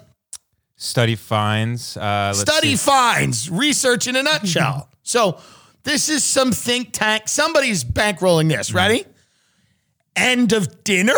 [0.75, 1.95] Study finds.
[1.95, 2.89] Uh, let's study see.
[2.89, 4.89] finds research in a nutshell.
[5.03, 5.39] so
[5.83, 7.27] this is some think tank.
[7.27, 8.73] Somebody's bankrolling this.
[8.73, 9.05] Ready?
[10.15, 11.13] End of dinner?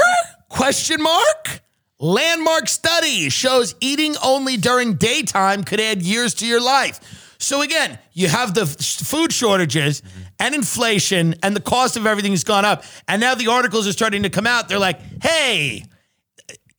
[0.49, 1.61] Question mark.
[1.97, 7.22] Landmark study shows eating only during daytime could add years to your life.
[7.43, 10.01] So again, you have the food shortages
[10.39, 12.83] and inflation, and the cost of everything has gone up.
[13.07, 14.69] And now the articles are starting to come out.
[14.69, 15.83] They're like, "Hey,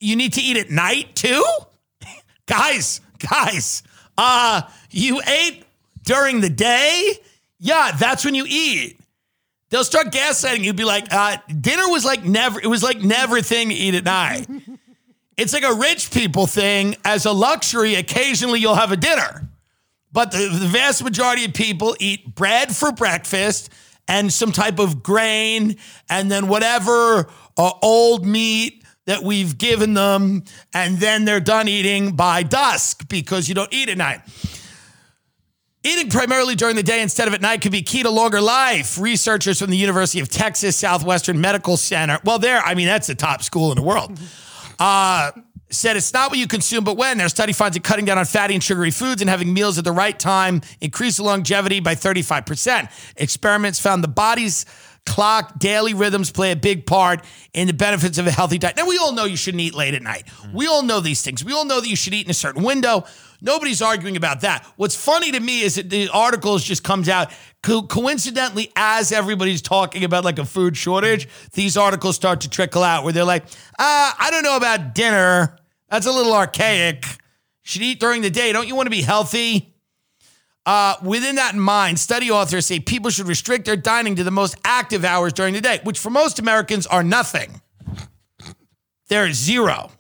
[0.00, 1.44] you need to eat at night too."
[2.46, 3.83] guys, guys,
[4.16, 5.64] uh, you ate
[6.03, 7.12] during the day?
[7.59, 8.98] Yeah, that's when you eat.
[9.68, 13.38] They'll start gaslighting you, be like, uh, dinner was like never, it was like never
[13.38, 14.46] a thing to eat at night.
[15.37, 16.96] it's like a rich people thing.
[17.05, 19.48] As a luxury, occasionally you'll have a dinner.
[20.14, 23.68] But the, the vast majority of people eat bread for breakfast
[24.07, 25.77] and some type of grain
[26.09, 30.44] and then whatever uh, old meat that we've given them.
[30.72, 34.20] And then they're done eating by dusk because you don't eat at night.
[35.83, 38.98] Eating primarily during the day instead of at night could be key to longer life.
[38.98, 43.16] Researchers from the University of Texas Southwestern Medical Center, well, there, I mean, that's the
[43.16, 44.18] top school in the world,
[44.79, 45.33] uh,
[45.74, 47.18] said it's not what you consume, but when.
[47.18, 49.84] Their study finds that cutting down on fatty and sugary foods and having meals at
[49.84, 52.90] the right time increase longevity by 35%.
[53.16, 54.64] Experiments found the body's
[55.06, 58.76] clock, daily rhythms play a big part in the benefits of a healthy diet.
[58.76, 60.24] Now, we all know you shouldn't eat late at night.
[60.52, 61.44] We all know these things.
[61.44, 63.04] We all know that you should eat in a certain window.
[63.40, 64.66] Nobody's arguing about that.
[64.76, 67.30] What's funny to me is that the articles just comes out
[67.62, 71.28] co- coincidentally as everybody's talking about like a food shortage.
[71.52, 73.44] These articles start to trickle out where they're like,
[73.78, 75.58] uh, I don't know about dinner.
[75.94, 77.07] That's a little archaic.
[77.62, 78.52] Should eat during the day.
[78.52, 79.76] Don't you want to be healthy?
[80.66, 84.33] Uh, within that in mind, study authors say people should restrict their dining to the
[84.33, 87.61] most active hours during the day, which for most Americans are nothing.
[89.07, 89.92] There is zero.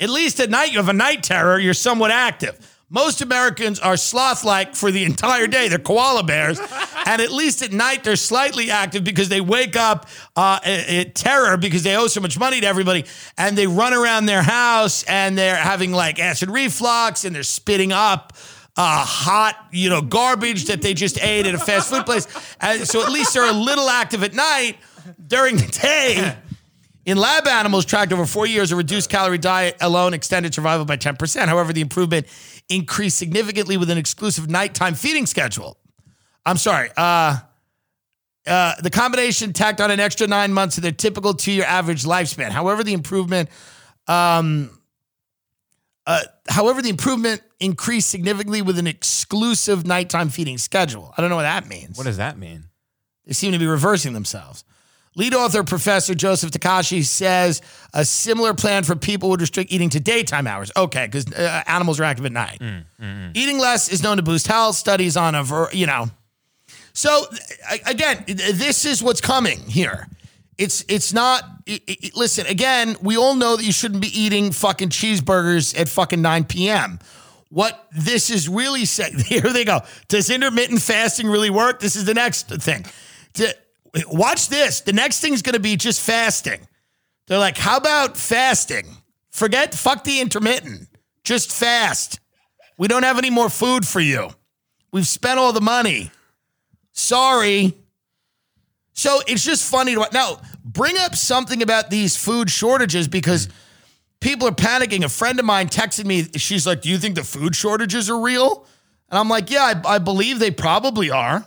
[0.00, 2.77] At least at night, you have a night terror, you're somewhat active.
[2.90, 5.68] Most Americans are sloth like for the entire day.
[5.68, 6.58] They're koala bears.
[7.06, 11.58] and at least at night, they're slightly active because they wake up uh, in terror
[11.58, 13.04] because they owe so much money to everybody.
[13.36, 17.92] And they run around their house and they're having like acid reflux and they're spitting
[17.92, 18.32] up
[18.78, 22.26] uh, hot, you know, garbage that they just ate at a fast food place.
[22.60, 24.78] And so at least they're a little active at night.
[25.26, 26.36] During the day,
[27.08, 30.98] in lab animals tracked over four years, a reduced calorie diet alone extended survival by
[30.98, 31.48] 10%.
[31.48, 32.26] However, the improvement
[32.68, 35.78] increased significantly with an exclusive nighttime feeding schedule.
[36.44, 36.90] I'm sorry.
[36.94, 37.38] Uh,
[38.46, 42.02] uh, the combination tacked on an extra nine months to their typical two year average
[42.02, 42.50] lifespan.
[42.50, 43.48] However, the improvement,
[44.06, 44.78] um,
[46.06, 51.14] uh, however, the improvement increased significantly with an exclusive nighttime feeding schedule.
[51.16, 51.96] I don't know what that means.
[51.96, 52.64] What does that mean?
[53.24, 54.62] They seem to be reversing themselves.
[55.18, 57.60] Lead author Professor Joseph Takashi says
[57.92, 60.70] a similar plan for people would restrict eating to daytime hours.
[60.76, 62.60] Okay, because uh, animals are active at night.
[62.60, 63.30] Mm, mm, mm.
[63.36, 64.76] Eating less is known to boost health.
[64.76, 66.06] Studies on a, ver- you know.
[66.92, 67.24] So
[67.84, 70.06] again, this is what's coming here.
[70.56, 71.42] It's it's not.
[71.66, 72.94] It, it- listen again.
[73.02, 77.00] We all know that you shouldn't be eating fucking cheeseburgers at fucking nine p.m.
[77.50, 79.18] what this is really saying.
[79.26, 79.80] Here they go.
[80.06, 81.80] Does intermittent fasting really work?
[81.80, 82.86] This is the next thing.
[83.34, 83.54] To,
[84.08, 84.80] watch this.
[84.80, 86.66] The next thing is going to be just fasting.
[87.26, 88.86] They're like, how about fasting?
[89.30, 90.88] Forget, fuck the intermittent.
[91.24, 92.20] Just fast.
[92.78, 94.30] We don't have any more food for you.
[94.92, 96.10] We've spent all the money.
[96.92, 97.74] Sorry.
[98.92, 103.48] So it's just funny to now bring up something about these food shortages because
[104.20, 105.04] people are panicking.
[105.04, 106.24] A friend of mine texted me.
[106.36, 108.66] She's like, "Do you think the food shortages are real?"
[109.08, 111.46] And I'm like, "Yeah, I, I believe they probably are."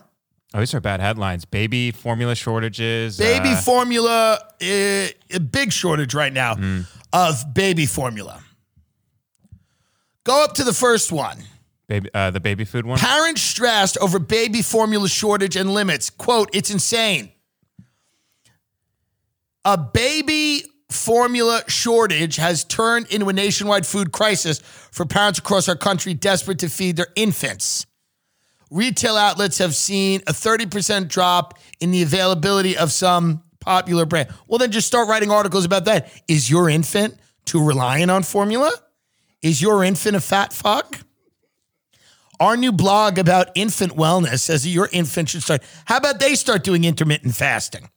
[0.53, 1.45] Oh, these are bad headlines.
[1.45, 3.17] Baby formula shortages.
[3.17, 6.57] Baby uh, formula, eh, a big shortage right now
[7.13, 8.43] of baby formula.
[10.23, 11.37] Go up to the first one.
[11.87, 12.99] baby, uh, the baby food one.
[12.99, 16.09] Parents stressed over baby formula shortage and limits.
[16.09, 17.31] Quote, it's insane.
[19.63, 24.59] A baby formula shortage has turned into a nationwide food crisis
[24.91, 27.85] for parents across our country desperate to feed their infants.
[28.71, 34.29] Retail outlets have seen a 30% drop in the availability of some popular brand.
[34.47, 36.11] Well, then just start writing articles about that.
[36.29, 38.71] Is your infant too reliant on formula?
[39.41, 40.99] Is your infant a fat fuck?
[42.39, 45.61] Our new blog about infant wellness says that your infant should start.
[45.85, 47.89] How about they start doing intermittent fasting?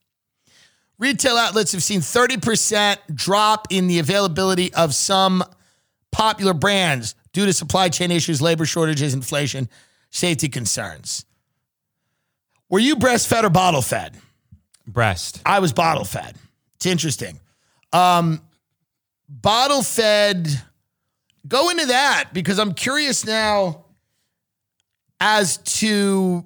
[0.99, 5.45] Retail outlets have seen 30% drop in the availability of some
[6.11, 9.69] popular brands due to supply chain issues, labor shortages, inflation,
[10.15, 11.27] safety concerns.
[12.71, 14.17] Were you breastfed or bottle fed?
[14.87, 15.43] Breast.
[15.45, 16.37] I was bottle fed.
[16.77, 17.41] It's interesting.
[17.93, 18.41] Um,
[19.29, 20.49] bottle fed,
[21.47, 23.85] go into that because I'm curious now
[25.21, 26.45] as to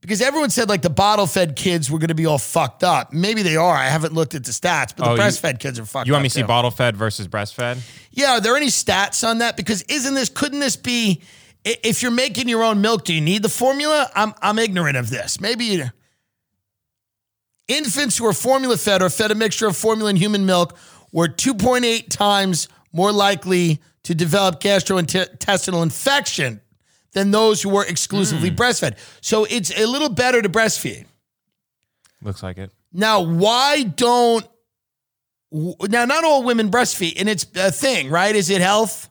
[0.00, 3.12] because everyone said like the bottle fed kids were going to be all fucked up.
[3.12, 3.74] Maybe they are.
[3.74, 6.06] I haven't looked at the stats, but the Oh, you- breastfed kids are fucked up.
[6.06, 6.46] You want me to see too.
[6.46, 7.78] bottle fed versus breastfed?
[8.12, 9.56] Yeah, are there any stats on that?
[9.56, 11.22] Because isn't this couldn't this be
[11.66, 14.08] if you're making your own milk, do you need the formula?
[14.14, 15.40] I'm I'm ignorant of this.
[15.40, 15.84] Maybe you
[17.68, 20.78] infants who are formula fed or fed a mixture of formula and human milk
[21.12, 26.60] were 2.8 times more likely to develop gastrointestinal infection
[27.12, 28.54] than those who were exclusively hmm.
[28.54, 28.96] breastfed.
[29.20, 31.06] So it's a little better to breastfeed.
[32.22, 32.70] Looks like it.
[32.92, 34.46] Now, why don't
[35.50, 38.34] now not all women breastfeed and it's a thing, right?
[38.34, 39.08] Is it health?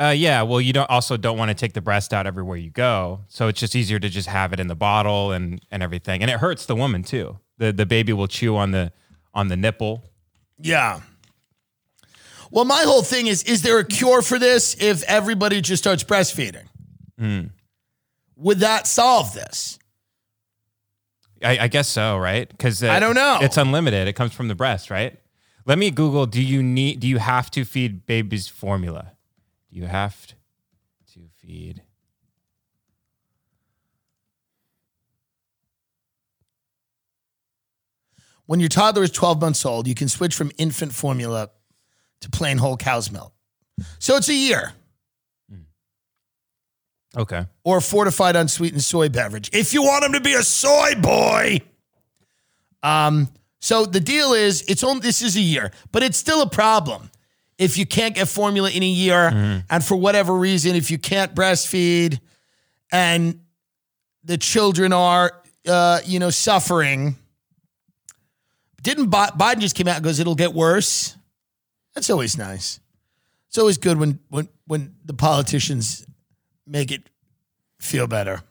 [0.00, 0.42] Uh, yeah.
[0.42, 3.48] Well, you don't also don't want to take the breast out everywhere you go, so
[3.48, 6.38] it's just easier to just have it in the bottle and and everything, and it
[6.40, 7.38] hurts the woman too.
[7.58, 8.92] the The baby will chew on the
[9.34, 10.04] on the nipple.
[10.58, 11.00] Yeah.
[12.50, 16.02] Well, my whole thing is is there a cure for this if everybody just starts
[16.02, 16.66] breastfeeding?
[18.36, 19.78] Would that solve this?
[21.42, 22.48] I, I guess so, right?
[22.48, 23.38] Because I don't know.
[23.42, 24.08] It's unlimited.
[24.08, 25.18] It comes from the breast, right?
[25.66, 26.24] Let me Google.
[26.26, 27.00] Do you need?
[27.00, 29.12] Do you have to feed babies formula?
[29.70, 30.26] You have
[31.14, 31.82] to feed?
[38.46, 41.50] When your toddler is 12 months old, you can switch from infant formula
[42.20, 43.32] to plain whole cow's milk.
[43.98, 44.72] So it's a year
[47.16, 47.46] Okay.
[47.64, 51.60] or a fortified unsweetened soy beverage if you want him to be a soy boy.
[52.82, 53.28] Um,
[53.60, 57.10] so the deal is it's only this is a year, but it's still a problem
[57.60, 61.34] if you can't get formula in a year and for whatever reason if you can't
[61.34, 62.18] breastfeed
[62.90, 63.38] and
[64.24, 67.16] the children are uh, you know suffering.
[68.82, 71.14] Didn't Bi- Biden just came out and goes it'll get worse?
[71.94, 72.80] That's always nice.
[73.48, 76.06] It's always good when when when the politicians
[76.66, 77.02] make it
[77.78, 78.42] feel better.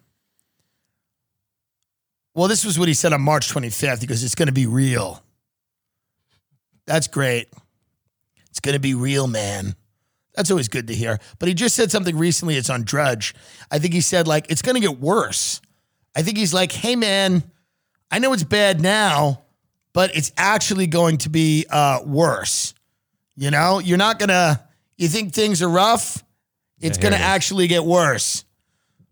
[2.36, 4.02] Well, this was what he said on March 25th.
[4.02, 5.24] He goes, It's going to be real.
[6.86, 7.50] That's great.
[8.60, 9.74] It's going to be real, man.
[10.36, 11.18] That's always good to hear.
[11.40, 12.58] But he just said something recently.
[12.58, 13.34] It's on Drudge.
[13.72, 15.62] I think he said, like, it's going to get worse.
[16.14, 17.44] I think he's like, hey, man,
[18.12, 19.44] I know it's bad now,
[19.94, 22.74] but it's actually going to be uh, worse.
[23.38, 24.62] You know, you're not going to,
[24.98, 26.22] you think things are rough?
[26.82, 28.44] It's Yeah, going to actually get worse.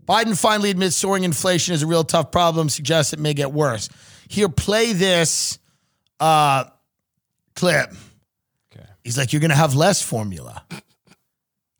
[0.05, 3.87] Biden finally admits soaring inflation is a real tough problem, suggests it may get worse.
[4.27, 5.58] Here, play this
[6.19, 6.65] uh,
[7.56, 7.93] clip.
[9.08, 9.12] Okay.
[9.12, 10.63] He's like, "You're going to have less formula.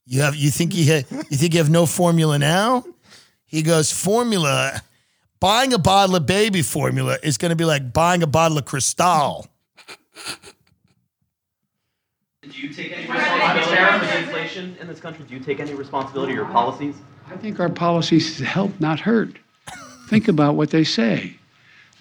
[0.06, 2.86] You have, you think you ha- you think you have no formula now?"
[3.46, 4.82] He goes, "Formula.
[5.40, 8.66] Buying a bottle of baby formula is going to be like buying a bottle of
[8.66, 9.48] Cristal."
[12.42, 15.26] Do you take any responsibility for the inflation in this country?
[15.28, 16.96] Do you take any responsibility or policies?
[17.30, 19.38] I think our policies help, not hurt.
[20.10, 21.36] Think about what they say.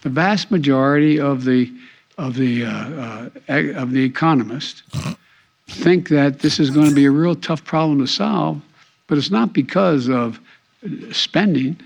[0.02, 1.70] The vast majority of the
[2.18, 4.82] of the uh, uh, of the economists
[5.68, 8.60] think that this is going to be a real tough problem to solve,
[9.06, 10.40] but it's not because of
[11.12, 11.78] spending.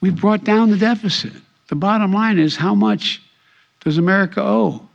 [0.00, 1.32] We've brought down the deficit.
[1.68, 3.22] The bottom line is how much
[3.80, 4.86] does America owe?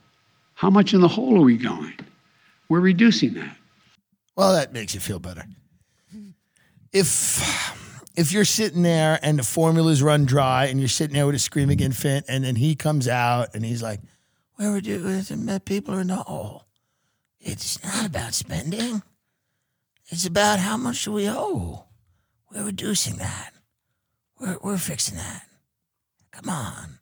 [0.56, 1.94] How much in the hole are we going?
[2.70, 3.58] We're reducing that.
[4.36, 5.44] Well, that makes you feel better.
[6.92, 7.74] If
[8.16, 11.40] if you're sitting there and the formulas run dry and you're sitting there with a
[11.40, 14.00] screaming infant and then he comes out and he's like,
[14.56, 16.66] Where would you people are not hole?
[17.40, 19.02] It's not about spending.
[20.08, 21.86] It's about how much do we owe.
[22.52, 23.54] We're reducing that.
[24.40, 25.44] We're we're fixing that.
[26.32, 27.00] Come on.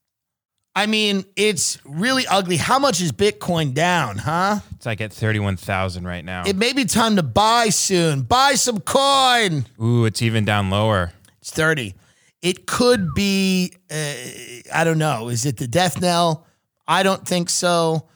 [0.74, 2.56] I mean, it's really ugly.
[2.56, 4.60] How much is Bitcoin down, huh?
[4.76, 6.44] It's like at 31,000 right now.
[6.46, 8.22] It may be time to buy soon.
[8.22, 9.66] Buy some coin.
[9.82, 11.12] Ooh, it's even down lower.
[11.42, 11.94] It's 30.
[12.42, 14.14] It could be, uh,
[14.74, 15.28] I don't know.
[15.28, 16.48] Is it the death knell?
[16.92, 18.10] I don't think so.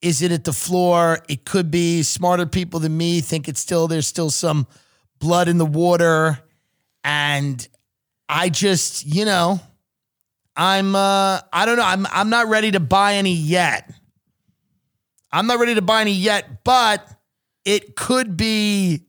[0.00, 1.18] Is it at the floor?
[1.28, 2.02] It could be.
[2.02, 4.66] Smarter people than me think it's still, there's still some
[5.18, 6.40] blood in the water.
[7.04, 7.68] And
[8.26, 9.60] I just, you know,
[10.56, 11.84] I'm uh I don't know.
[11.84, 13.92] I'm I'm not ready to buy any yet.
[15.30, 17.06] I'm not ready to buy any yet, but
[17.66, 19.02] it could be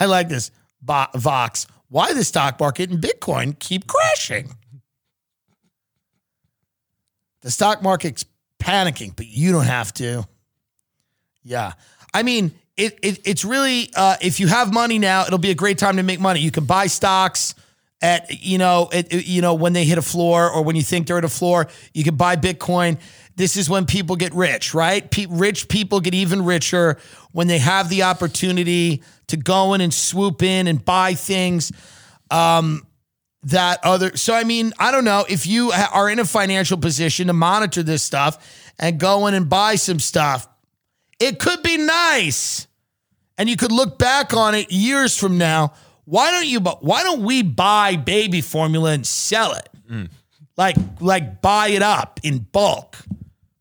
[0.00, 0.50] I like this
[0.82, 1.68] Vox.
[1.88, 4.56] Why the stock market and Bitcoin keep crashing?
[7.44, 8.24] The stock market's
[8.58, 10.26] panicking, but you don't have to.
[11.42, 11.74] Yeah.
[12.12, 15.54] I mean, it, it it's really uh, if you have money now, it'll be a
[15.54, 16.40] great time to make money.
[16.40, 17.54] You can buy stocks
[18.00, 21.06] at you know it, you know when they hit a floor or when you think
[21.06, 23.00] they're at a floor you can buy bitcoin
[23.36, 26.98] this is when people get rich right Pe- rich people get even richer
[27.32, 31.72] when they have the opportunity to go in and swoop in and buy things
[32.30, 32.86] um,
[33.44, 37.26] that other so i mean i don't know if you are in a financial position
[37.26, 40.48] to monitor this stuff and go in and buy some stuff
[41.20, 42.66] it could be nice
[43.36, 45.72] and you could look back on it years from now
[46.04, 46.60] why don't you?
[46.60, 49.68] Why don't we buy baby formula and sell it?
[49.90, 50.10] Mm.
[50.56, 52.98] Like, like buy it up in bulk.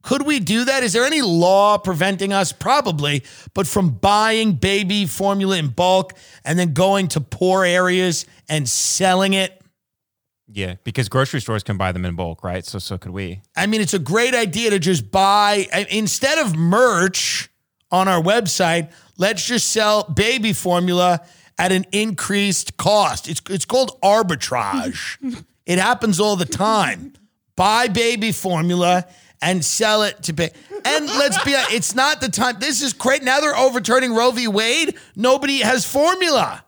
[0.02, 0.84] Could we do that?
[0.84, 2.52] Is there any law preventing us?
[2.52, 3.24] Probably,
[3.54, 6.14] but from buying baby formula in bulk
[6.44, 9.63] and then going to poor areas and selling it.
[10.54, 12.64] Yeah, because grocery stores can buy them in bulk, right?
[12.64, 13.42] So so could we.
[13.56, 17.50] I mean, it's a great idea to just buy instead of merch
[17.92, 18.92] on our website.
[19.18, 21.22] Let's just sell baby formula
[21.58, 23.28] at an increased cost.
[23.28, 25.18] It's it's called arbitrage.
[25.66, 27.14] it happens all the time.
[27.56, 29.06] Buy baby formula
[29.42, 30.52] and sell it to pay.
[30.86, 32.58] And let's be it's not the time.
[32.60, 33.24] This is great.
[33.24, 34.48] Now they're overturning Roe v.
[34.48, 34.98] Wade.
[35.16, 36.64] Nobody has formula.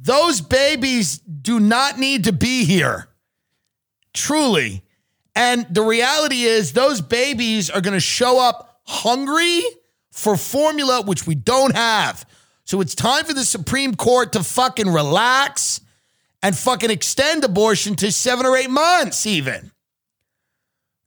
[0.00, 3.08] Those babies do not need to be here.
[4.14, 4.82] Truly.
[5.34, 9.62] And the reality is, those babies are going to show up hungry
[10.12, 12.24] for formula, which we don't have.
[12.64, 15.80] So it's time for the Supreme Court to fucking relax
[16.42, 19.72] and fucking extend abortion to seven or eight months, even.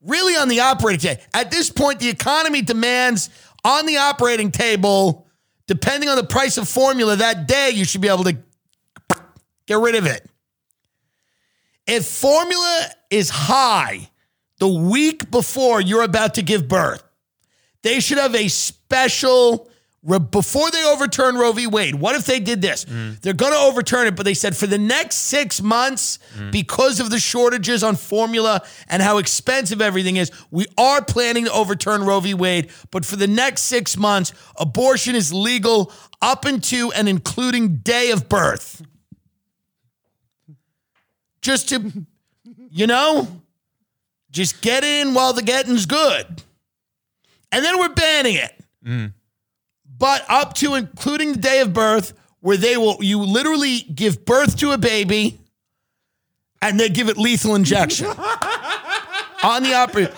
[0.02, 1.22] Really on the operating table.
[1.34, 3.30] At this point, the economy demands
[3.64, 5.28] on the operating table,
[5.68, 8.38] depending on the price of formula that day, you should be able to
[9.72, 10.30] get rid of it.
[11.88, 14.10] If formula is high
[14.60, 17.04] the week before you're about to give birth,
[17.82, 19.70] they should have a special
[20.32, 21.68] before they overturn Roe v.
[21.68, 22.86] Wade, what if they did this?
[22.86, 23.22] Mm.
[23.22, 26.52] They're going to overturn it, but they said for the next six months, mm.
[26.52, 31.52] because of the shortages on formula and how expensive everything is, we are planning to
[31.52, 32.34] overturn Roe v.
[32.34, 32.72] Wade.
[32.90, 38.28] But for the next six months, abortion is legal up into and including day of
[38.28, 38.82] birth.
[41.42, 41.92] Just to,
[42.70, 43.28] you know,
[44.32, 46.44] just get in while the getting's good.
[47.52, 48.64] And then we're banning it.
[48.86, 49.14] Mm
[50.02, 54.58] but up to including the day of birth, where they will you literally give birth
[54.58, 55.40] to a baby
[56.60, 58.08] and they give it lethal injection
[59.44, 60.12] on the operating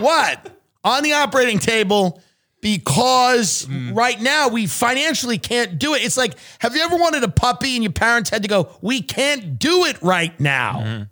[0.00, 0.50] what
[0.82, 2.20] on the operating table
[2.64, 3.94] because mm.
[3.94, 6.02] right now we financially can't do it.
[6.02, 9.02] It's like, have you ever wanted a puppy and your parents had to go, we
[9.02, 10.82] can't do it right now.
[10.82, 11.08] Mm.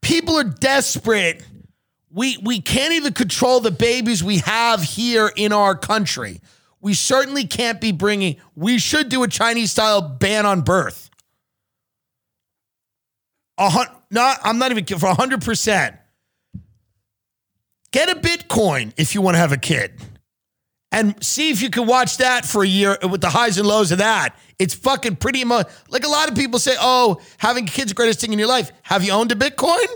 [0.00, 1.44] People are desperate
[2.10, 6.40] we we can't even control the babies we have here in our country.
[6.80, 8.36] We certainly can't be bringing.
[8.56, 11.10] We should do a Chinese style ban on birth.
[13.58, 15.97] A hun- not, I'm not even kidding, for hundred percent.
[17.90, 19.92] Get a Bitcoin if you want to have a kid,
[20.92, 23.92] and see if you can watch that for a year with the highs and lows
[23.92, 24.36] of that.
[24.58, 26.74] It's fucking pretty much like a lot of people say.
[26.78, 28.72] Oh, having kids, the greatest thing in your life.
[28.82, 29.86] Have you owned a Bitcoin?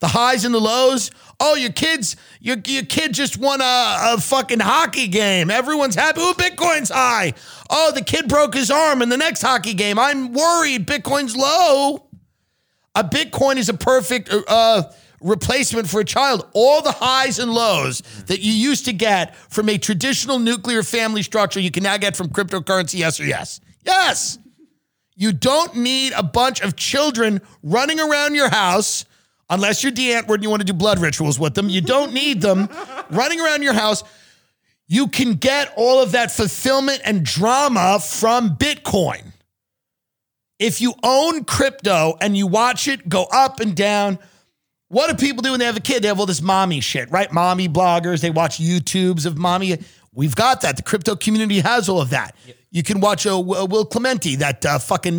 [0.00, 1.12] The highs and the lows.
[1.38, 5.48] Oh, your kids, your, your kid just won a, a fucking hockey game.
[5.48, 6.20] Everyone's happy.
[6.20, 7.34] Ooh, Bitcoin's high.
[7.70, 10.00] Oh, the kid broke his arm in the next hockey game.
[10.00, 10.88] I'm worried.
[10.88, 12.08] Bitcoin's low.
[12.96, 14.84] A Bitcoin is a perfect uh,
[15.22, 16.48] replacement for a child.
[16.52, 18.26] All the highs and lows mm-hmm.
[18.26, 22.16] that you used to get from a traditional nuclear family structure, you can now get
[22.16, 22.98] from cryptocurrency.
[22.98, 23.60] Yes or yes?
[23.84, 24.38] Yes.
[25.14, 29.04] You don't need a bunch of children running around your house,
[29.50, 31.68] unless you're Die Antwoord and you want to do blood rituals with them.
[31.68, 32.68] You don't need them
[33.10, 34.02] running around your house.
[34.88, 39.32] You can get all of that fulfillment and drama from Bitcoin.
[40.58, 44.18] If you own crypto and you watch it go up and down,
[44.92, 46.02] what do people do when they have a kid?
[46.02, 47.32] They have all this mommy shit, right?
[47.32, 49.78] Mommy bloggers, they watch YouTubes of mommy.
[50.12, 50.76] We've got that.
[50.76, 52.36] The crypto community has all of that.
[52.70, 55.18] You can watch uh, Will Clemente, that uh, fucking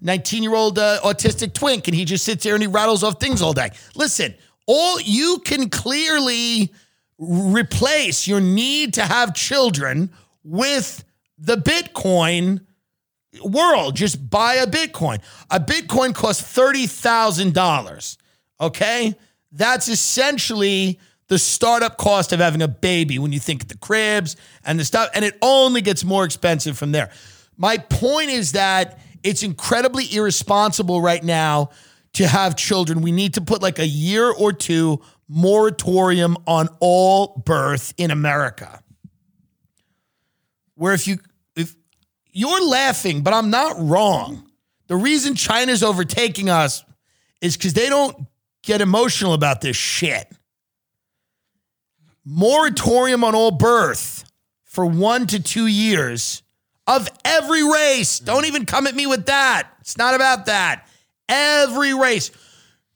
[0.00, 3.20] 19 year old uh, autistic twink, and he just sits there and he rattles off
[3.20, 3.70] things all day.
[3.94, 4.34] Listen,
[4.66, 6.72] all you can clearly
[7.16, 10.10] replace your need to have children
[10.42, 11.04] with
[11.38, 12.66] the Bitcoin
[13.44, 13.94] world.
[13.94, 15.22] Just buy a Bitcoin.
[15.48, 18.16] A Bitcoin costs $30,000.
[18.62, 19.14] Okay?
[19.50, 20.98] That's essentially
[21.28, 24.84] the startup cost of having a baby when you think of the cribs and the
[24.84, 27.10] stuff, and it only gets more expensive from there.
[27.56, 31.70] My point is that it's incredibly irresponsible right now
[32.14, 33.02] to have children.
[33.02, 38.82] We need to put like a year or two moratorium on all birth in America.
[40.74, 41.18] Where if you
[41.56, 41.74] if
[42.32, 44.50] you're laughing, but I'm not wrong.
[44.88, 46.84] The reason China's overtaking us
[47.40, 48.26] is because they don't
[48.62, 50.30] get emotional about this shit.
[52.24, 54.24] Moratorium on all birth
[54.64, 56.42] for one to two years
[56.86, 58.18] of every race.
[58.18, 59.68] Don't even come at me with that.
[59.80, 60.88] It's not about that.
[61.28, 62.30] Every race.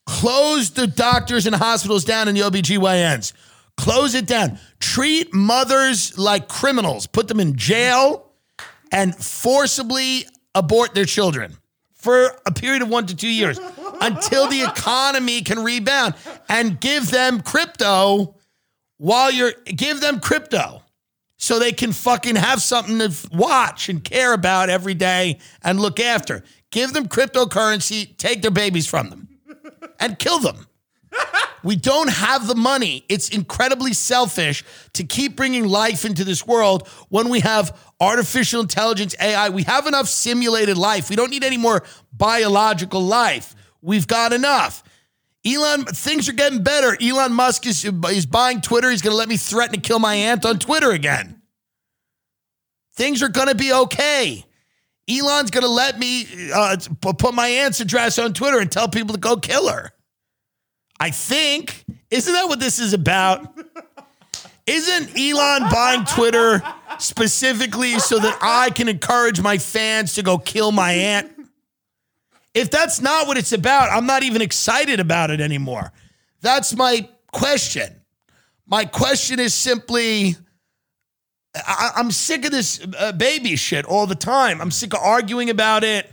[0.07, 3.33] Close the doctors and hospitals down in the OBGYNs.
[3.77, 4.59] Close it down.
[4.79, 7.07] Treat mothers like criminals.
[7.07, 8.31] Put them in jail
[8.93, 11.57] and forcibly abort their children
[11.93, 13.59] for a period of one to two years
[14.01, 16.15] until the economy can rebound
[16.49, 18.35] and give them crypto
[18.99, 20.83] while you're give them crypto
[21.39, 26.01] so they can fucking have something to watch and care about every day and look
[26.01, 26.43] after.
[26.71, 29.29] Give them cryptocurrency, take their babies from them
[30.01, 30.67] and kill them.
[31.63, 33.05] We don't have the money.
[33.09, 39.17] It's incredibly selfish to keep bringing life into this world when we have artificial intelligence,
[39.21, 39.49] AI.
[39.49, 41.11] We have enough simulated life.
[41.11, 41.83] We don't need any more
[42.13, 43.56] biological life.
[43.87, 44.83] We've got enough.
[45.47, 46.99] Elon, things are getting better.
[47.01, 48.91] Elon Musk is, is buying Twitter.
[48.91, 51.41] He's going to let me threaten to kill my aunt on Twitter again.
[52.97, 54.45] Things are going to be okay.
[55.09, 59.15] Elon's going to let me uh, put my aunt's address on Twitter and tell people
[59.15, 59.93] to go kill her.
[60.99, 61.85] I think.
[62.11, 63.57] Isn't that what this is about?
[64.67, 66.61] Isn't Elon buying Twitter
[66.99, 71.36] specifically so that I can encourage my fans to go kill my aunt?
[72.57, 75.93] If that's not what it's about, I'm not even excited about it anymore.
[76.41, 78.01] That's my question.
[78.67, 80.37] My question is simply
[81.55, 84.63] I, am sick of this uh, baby shit all the time.
[84.63, 86.11] I'm sick of arguing about it.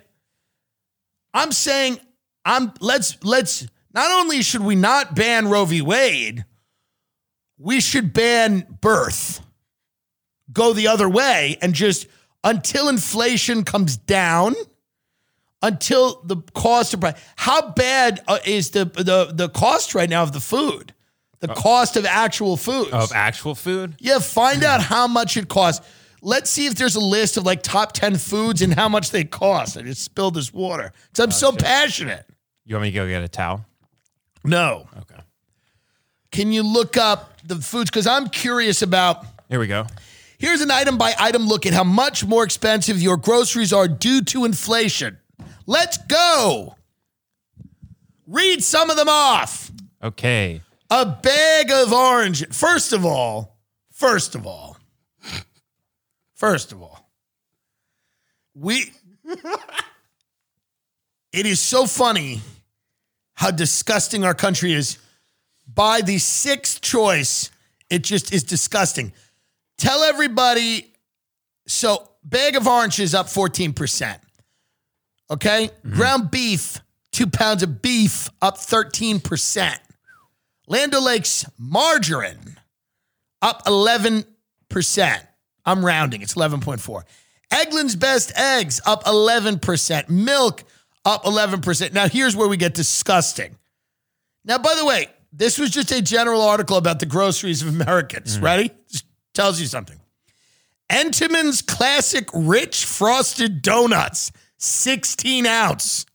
[1.34, 1.98] I'm saying
[2.44, 5.82] I'm let's let's not only should we not ban Roe v.
[5.82, 6.44] Wade,
[7.58, 9.40] we should ban birth.
[10.52, 12.06] Go the other way and just
[12.44, 14.56] until inflation comes down,
[15.64, 17.04] until the cost of
[17.38, 20.94] how bad uh, is the the the cost right now of the food?
[21.40, 21.56] The Oh.
[21.56, 22.90] cost of actual food.
[22.92, 23.96] Of actual food?
[24.00, 25.86] Yeah, find out how much it costs.
[26.22, 29.26] Let's see if there's a list of like top 10 foods and how much they
[29.26, 29.76] cost.
[29.78, 30.94] I just spilled this water.
[31.14, 32.26] So I'm so passionate.
[32.66, 33.66] You want me to go get a towel?
[34.46, 34.88] No.
[35.00, 35.22] Okay.
[36.32, 37.90] Can you look up the foods?
[37.90, 39.26] Because I'm curious about.
[39.50, 39.86] Here we go.
[40.38, 44.22] Here's an item by item look at how much more expensive your groceries are due
[44.24, 45.18] to inflation.
[45.66, 46.76] Let's go.
[48.28, 49.72] Read some of them off.
[50.02, 50.62] Okay.
[50.90, 52.48] A bag of orange.
[52.50, 53.58] First of all,
[53.92, 54.78] first of all,
[56.36, 57.10] first of all,
[58.54, 58.92] we.
[61.32, 62.42] it is so funny
[63.34, 64.98] how disgusting our country is.
[65.66, 67.50] By the sixth choice,
[67.90, 69.14] it just is disgusting.
[69.78, 70.94] Tell everybody.
[71.68, 74.20] So, bag of oranges is up 14%.
[75.32, 75.70] Okay.
[75.70, 75.96] Mm-hmm.
[75.96, 76.80] Ground beef,
[77.12, 79.78] two pounds of beef up 13%.
[80.68, 82.58] Land O'Lakes margarine
[83.42, 84.26] up 11%.
[85.66, 87.04] I'm rounding, it's 11.4.
[87.52, 90.10] Eggland's Best Eggs up 11%.
[90.10, 90.64] Milk
[91.06, 91.94] up 11%.
[91.94, 93.56] Now, here's where we get disgusting
[94.46, 98.36] Now, by the way, this was just a general article about the groceries of Americans.
[98.36, 98.46] Mm-hmm.
[98.46, 98.72] Ready?
[98.90, 100.00] Just tells you something.
[100.90, 104.32] Entenmann's Classic Rich Frosted Donuts,
[104.64, 106.06] 16 ounce.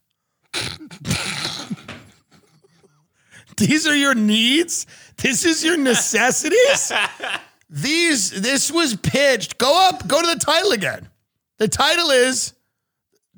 [3.58, 4.86] These are your needs?
[5.18, 6.92] This is your necessities?
[7.68, 9.58] These, this was pitched.
[9.58, 11.08] Go up, go to the title again.
[11.58, 12.54] The title is,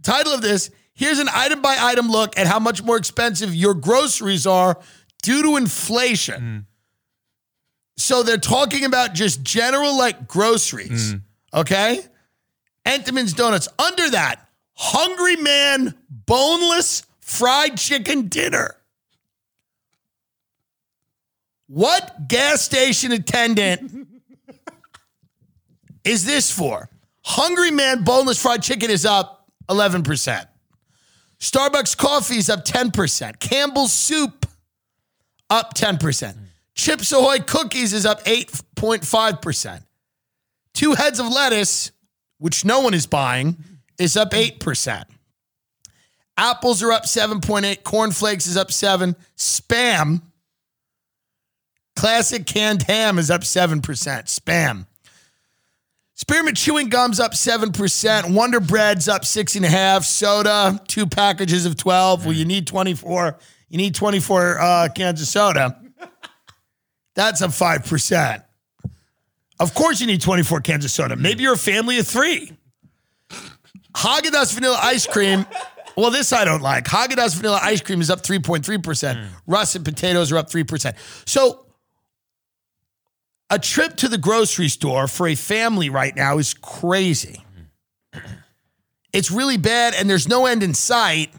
[0.02, 3.74] title of this, here's an item by item look at how much more expensive your
[3.74, 4.78] groceries are
[5.22, 6.40] due to inflation.
[6.40, 6.64] Mm.
[7.96, 11.14] So they're talking about just general like groceries.
[11.14, 11.22] Mm.
[11.52, 12.00] Okay?
[12.86, 13.68] Entenmann's Donuts.
[13.78, 14.46] Under that,
[14.82, 18.76] Hungry Man boneless fried chicken dinner.
[21.66, 24.08] What gas station attendant
[26.04, 26.88] is this for?
[27.22, 30.46] Hungry Man boneless fried chicken is up 11%.
[31.38, 33.38] Starbucks coffee is up 10%.
[33.38, 34.46] Campbell's soup
[35.50, 36.38] up 10%.
[36.74, 39.84] Chips Ahoy cookies is up 8.5%.
[40.72, 41.92] Two heads of lettuce,
[42.38, 43.62] which no one is buying,
[44.00, 45.04] is up 8%.
[46.36, 47.82] Apples are up 7.8.
[47.84, 49.14] Cornflakes is up 7.
[49.36, 50.22] Spam,
[51.94, 53.82] classic canned ham is up 7%.
[53.82, 54.86] Spam.
[56.14, 58.34] Spearmint chewing gums up 7%.
[58.34, 60.04] Wonder Bread's up 6.5.
[60.04, 62.24] Soda, two packages of 12.
[62.24, 63.38] Well, you need 24.
[63.68, 65.78] You need 24 uh, cans of soda.
[67.14, 68.44] That's up 5%.
[69.58, 71.16] Of course, you need 24 cans of soda.
[71.16, 72.56] Maybe you're a family of three.
[73.92, 75.46] Haagen-Dazs vanilla ice cream.
[75.96, 76.84] Well, this I don't like.
[76.84, 79.16] Haagen-Dazs vanilla ice cream is up 3.3%.
[79.16, 79.26] Hmm.
[79.46, 80.94] Russet potatoes are up 3%.
[81.26, 81.66] So
[83.50, 87.44] a trip to the grocery store for a family right now is crazy.
[89.12, 91.32] It's really bad, and there's no end in sight.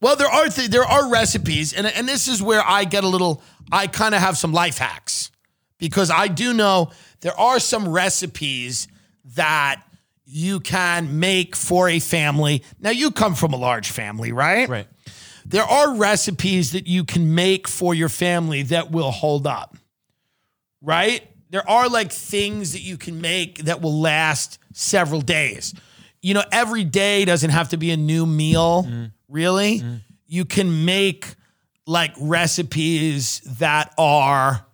[0.00, 3.06] Well, there are th- there are recipes, and and this is where I get a
[3.06, 3.42] little.
[3.70, 5.30] I kind of have some life hacks
[5.76, 6.90] because I do know
[7.20, 8.88] there are some recipes
[9.34, 9.82] that
[10.26, 12.62] you can make for a family.
[12.80, 14.68] Now, you come from a large family, right?
[14.68, 14.86] Right.
[15.46, 19.76] There are recipes that you can make for your family that will hold up
[20.86, 21.28] right?
[21.50, 25.74] There are like things that you can make that will last several days.
[26.22, 29.12] You know, every day doesn't have to be a new meal, mm.
[29.28, 29.80] really.
[29.80, 30.00] Mm.
[30.26, 31.34] You can make
[31.86, 34.66] like recipes that are,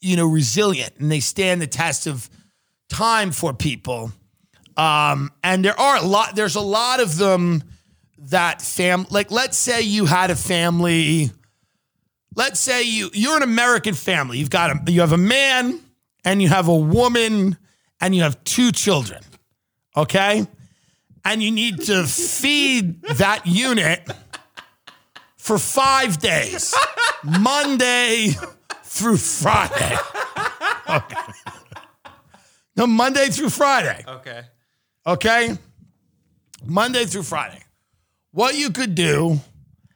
[0.00, 2.30] you know, resilient and they stand the test of
[2.88, 4.12] time for people.
[4.76, 7.62] Um, and there are a lot, there's a lot of them
[8.24, 11.30] that fam like let's say you had a family
[12.36, 14.38] let's say you you're an American family.
[14.38, 15.80] You've got a you have a man
[16.24, 17.56] and you have a woman
[18.00, 19.22] and you have two children.
[19.96, 20.46] Okay?
[21.24, 24.08] And you need to feed that unit
[25.36, 26.74] for 5 days.
[27.24, 28.30] Monday
[28.84, 29.96] through Friday.
[30.88, 31.14] Okay.
[32.76, 34.02] No, Monday through Friday.
[34.08, 34.42] Okay.
[35.06, 35.56] Okay?
[36.64, 37.62] Monday through Friday.
[38.32, 39.40] What you could do,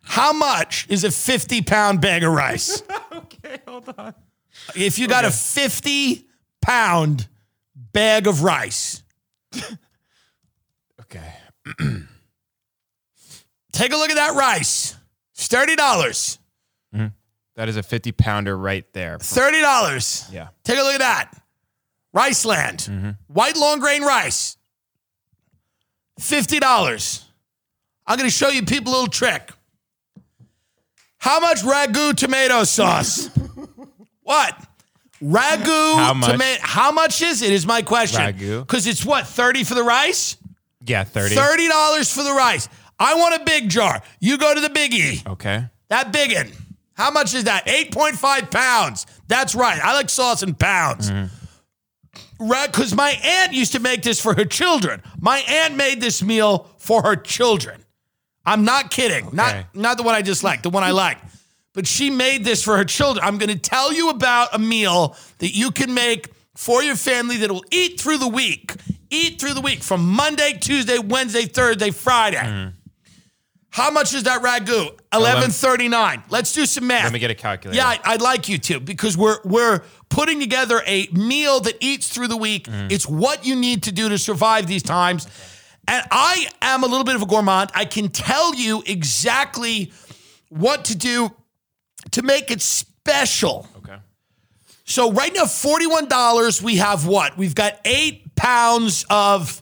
[0.02, 2.82] how much is a 50 pound bag of rice?
[3.12, 4.14] okay, hold on.
[4.74, 6.26] If you got a 50
[6.62, 7.28] pound
[7.92, 9.02] bag of rice,
[11.14, 11.32] Okay.
[13.72, 14.96] take a look at that rice.
[15.34, 15.76] It's $30.
[15.76, 17.06] Mm-hmm.
[17.56, 19.18] That is a 50 pounder right there.
[19.18, 20.32] $30.
[20.32, 20.48] Yeah.
[20.64, 21.32] Take a look at that.
[22.14, 22.88] Riceland.
[22.88, 23.10] Mm-hmm.
[23.28, 24.56] White long grain rice.
[26.20, 27.24] $50.
[28.06, 29.50] I'm going to show you people a little trick.
[31.18, 33.30] How much ragu tomato sauce?
[34.22, 34.54] what?
[35.22, 36.30] Ragu How much?
[36.30, 36.60] tomato.
[36.62, 37.50] How much is it?
[37.50, 38.20] Is my question.
[38.20, 38.60] Ragu.
[38.60, 40.36] Because it's what, 30 for the rice?
[40.84, 41.34] Yeah, 30.
[41.34, 42.68] $30 for the rice.
[42.98, 44.02] I want a big jar.
[44.20, 45.26] You go to the biggie.
[45.26, 45.64] Okay.
[45.88, 46.52] That biggin.
[46.92, 47.66] How much is that?
[47.66, 49.06] 8.5 pounds.
[49.26, 49.80] That's right.
[49.82, 51.10] I like sauce in pounds.
[51.10, 51.43] Mm-hmm.
[52.46, 55.02] Right, because my aunt used to make this for her children.
[55.18, 57.82] My aunt made this meal for her children.
[58.44, 59.28] I'm not kidding.
[59.28, 59.36] Okay.
[59.36, 61.16] Not not the one I dislike, the one I like.
[61.72, 63.24] But she made this for her children.
[63.24, 67.38] I'm going to tell you about a meal that you can make for your family
[67.38, 68.74] that will eat through the week.
[69.10, 72.36] Eat through the week from Monday, Tuesday, Wednesday, Thursday, Friday.
[72.36, 72.72] Mm.
[73.74, 74.96] How much is that ragu?
[75.12, 76.22] Eleven thirty nine.
[76.30, 77.02] Let's do some math.
[77.02, 77.76] Let me get a calculator.
[77.76, 82.08] Yeah, I- I'd like you to because we're we're putting together a meal that eats
[82.08, 82.68] through the week.
[82.68, 82.92] Mm-hmm.
[82.92, 85.26] It's what you need to do to survive these times.
[85.88, 87.72] And I am a little bit of a gourmand.
[87.74, 89.92] I can tell you exactly
[90.50, 91.34] what to do
[92.12, 93.66] to make it special.
[93.78, 93.96] Okay.
[94.84, 97.36] So right now, $41, we have what?
[97.36, 99.60] We've got eight pounds of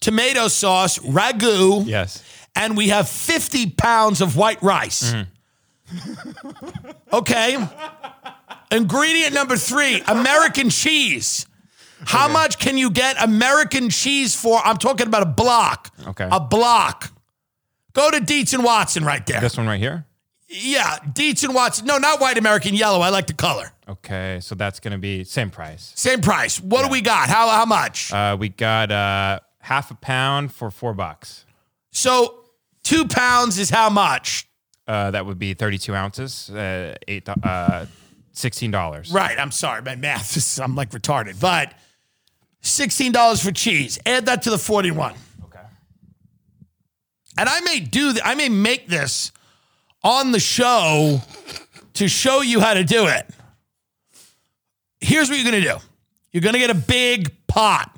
[0.00, 2.22] tomato sauce, ragu Yes.
[2.54, 5.14] And we have 50 pounds of white rice.
[7.12, 7.68] Okay.
[8.70, 11.46] Ingredient number three American cheese.
[12.06, 14.60] How much can you get American cheese for?
[14.64, 15.90] I'm talking about a block.
[16.08, 16.28] Okay.
[16.30, 17.10] A block.
[17.92, 19.40] Go to Dietz and Watson right there.
[19.40, 20.04] This one right here.
[20.48, 21.86] Yeah, Dietz and Watson.
[21.86, 23.00] No, not white American yellow.
[23.00, 23.70] I like the color.
[23.88, 25.92] Okay, so that's gonna be same price.
[25.94, 26.60] Same price.
[26.60, 27.28] What do we got?
[27.28, 28.12] How how much?
[28.12, 31.46] Uh, we got uh, half a pound for four bucks.
[31.90, 32.43] So
[32.84, 34.46] two pounds is how much?
[34.86, 37.86] Uh, that would be 32 ounces, uh, eight, uh,
[38.32, 39.10] sixteen dollars.
[39.10, 39.38] Right.
[39.38, 41.72] I'm sorry, my math is I'm like retarded, but
[42.60, 43.98] sixteen dollars for cheese.
[44.04, 45.14] Add that to the forty-one.
[45.44, 45.60] Okay.
[47.38, 49.32] And I may do th- I may make this
[50.02, 51.22] on the show
[51.94, 53.26] to show you how to do it.
[55.00, 55.76] Here's what you're gonna do.
[56.32, 57.96] You're gonna get a big pot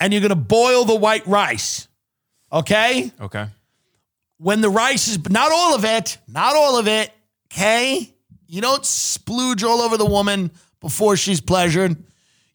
[0.00, 1.86] and you're gonna boil the white rice.
[2.52, 3.12] Okay?
[3.20, 3.46] Okay.
[4.38, 7.12] When the rice is not all of it, not all of it,
[7.52, 8.12] okay?
[8.46, 11.96] You don't splooge all over the woman before she's pleasured.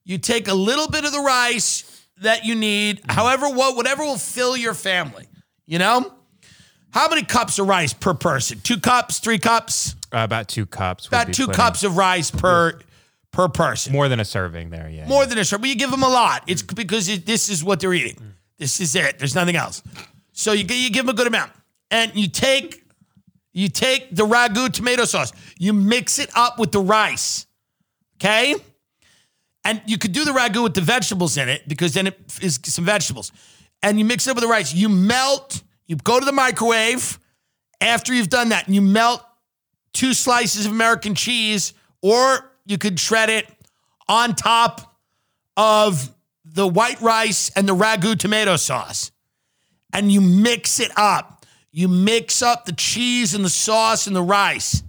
[0.04, 3.12] You take a little bit of the rice that you need, mm-hmm.
[3.12, 5.28] however, what whatever will fill your family.
[5.66, 6.14] You know?
[6.92, 8.60] How many cups of rice per person?
[8.62, 9.96] Two cups, three cups?
[10.14, 11.08] Uh, about two cups.
[11.08, 11.58] About two plenty.
[11.58, 12.80] cups of rice per
[13.32, 13.92] per person.
[13.92, 14.88] More than a serving there.
[14.88, 15.08] Yeah.
[15.08, 15.62] More than a serving.
[15.64, 16.44] but you give them a lot.
[16.46, 16.76] It's mm.
[16.76, 18.16] because it, this is what they're eating.
[18.16, 18.32] Mm.
[18.60, 19.18] This is it.
[19.18, 19.82] There's nothing else.
[20.34, 21.52] So you, you give them a good amount,
[21.94, 22.84] and you take
[23.54, 25.32] you take the ragu tomato sauce.
[25.60, 27.46] You mix it up with the rice,
[28.18, 28.56] okay?
[29.64, 32.60] And you could do the ragu with the vegetables in it because then it is
[32.64, 33.32] some vegetables.
[33.84, 34.74] And you mix it up with the rice.
[34.74, 35.62] You melt.
[35.86, 37.20] You go to the microwave.
[37.80, 39.24] After you've done that, and you melt
[39.92, 43.48] two slices of American cheese, or you could shred it
[44.08, 44.98] on top
[45.56, 46.10] of
[46.46, 49.12] the white rice and the ragu tomato sauce.
[49.92, 51.43] And you mix it up.
[51.76, 54.84] You mix up the cheese and the sauce and the rice.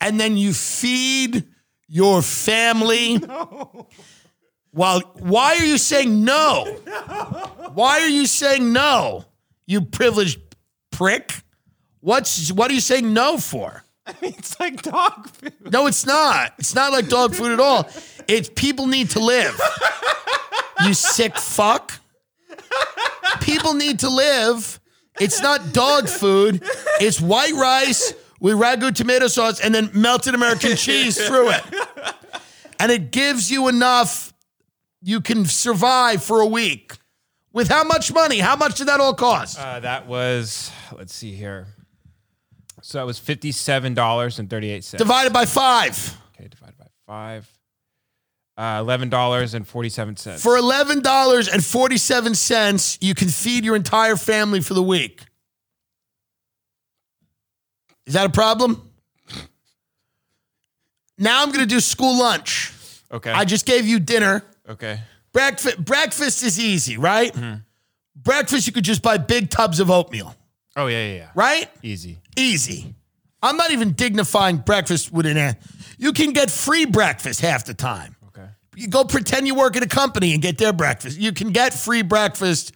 [0.00, 1.42] And then you feed
[1.88, 3.16] your family.
[4.70, 6.64] While why are you saying no?
[7.74, 9.24] Why are you saying no?
[9.66, 10.40] You privileged
[10.92, 11.32] prick.
[11.98, 13.82] What's what are you saying no for?
[14.22, 15.72] it's like dog food.
[15.72, 16.54] No, it's not.
[16.58, 17.88] It's not like dog food at all.
[18.28, 19.60] It's people need to live.
[20.84, 21.92] You sick fuck.
[23.40, 24.78] People need to live.
[25.20, 26.62] It's not dog food.
[27.00, 31.62] It's white rice with ragu tomato sauce and then melted American cheese through it.
[32.78, 34.32] And it gives you enough
[35.02, 36.94] you can survive for a week.
[37.52, 38.38] With how much money?
[38.40, 39.58] How much did that all cost?
[39.60, 41.68] Uh, that was let's see here.
[42.82, 44.98] So that was fifty-seven dollars and thirty-eight cents.
[44.98, 46.18] Divided by five.
[46.34, 47.48] Okay, divided by five.
[48.56, 50.40] Uh, Eleven dollars and forty-seven cents.
[50.42, 55.22] For $11.47, you can feed your entire family for the week.
[58.06, 58.88] Is that a problem?
[61.18, 62.72] Now I'm going to do school lunch.
[63.10, 63.30] okay.
[63.32, 64.42] I just gave you dinner.
[64.68, 65.00] okay.
[65.32, 67.34] Breakfast breakfast is easy, right?
[68.14, 70.32] Breakfast you could just buy big tubs of oatmeal,
[70.76, 71.30] Oh yeah, yeah, yeah.
[71.34, 71.68] right?
[71.82, 72.18] Easy.
[72.36, 72.94] Easy.
[73.42, 75.56] I'm not even dignifying breakfast with an.
[75.98, 78.13] You can get free breakfast half the time.
[78.76, 81.18] You go pretend you work at a company and get their breakfast.
[81.18, 82.72] You can get free breakfast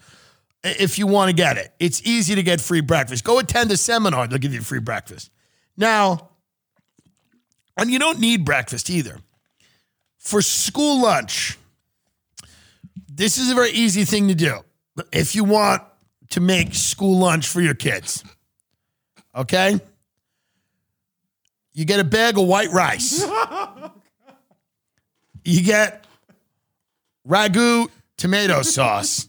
[0.63, 1.73] if you want to get it.
[1.79, 3.25] It's easy to get free breakfast.
[3.25, 5.31] Go attend a seminar, they'll give you free breakfast.
[5.77, 6.31] Now,
[7.77, 9.19] and you don't need breakfast either.
[10.19, 11.57] For school lunch,
[13.09, 14.59] this is a very easy thing to do.
[15.13, 15.83] If you want
[16.31, 18.25] to make school lunch for your kids,
[19.35, 19.81] okay?
[21.73, 23.25] You get a bag of white rice.
[25.49, 26.05] you get
[27.27, 27.89] ragu
[28.19, 29.29] tomato sauce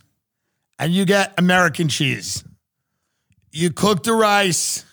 [0.78, 2.44] and you get American cheese.
[3.52, 4.86] You cook the rice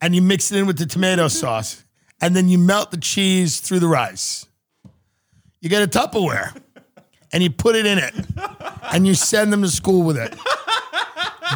[0.00, 1.82] and you mix it in with the tomato sauce
[2.20, 4.46] and then you melt the cheese through the rice.
[5.60, 6.56] You get a Tupperware
[7.32, 8.14] and you put it in it
[8.92, 10.34] and you send them to school with it.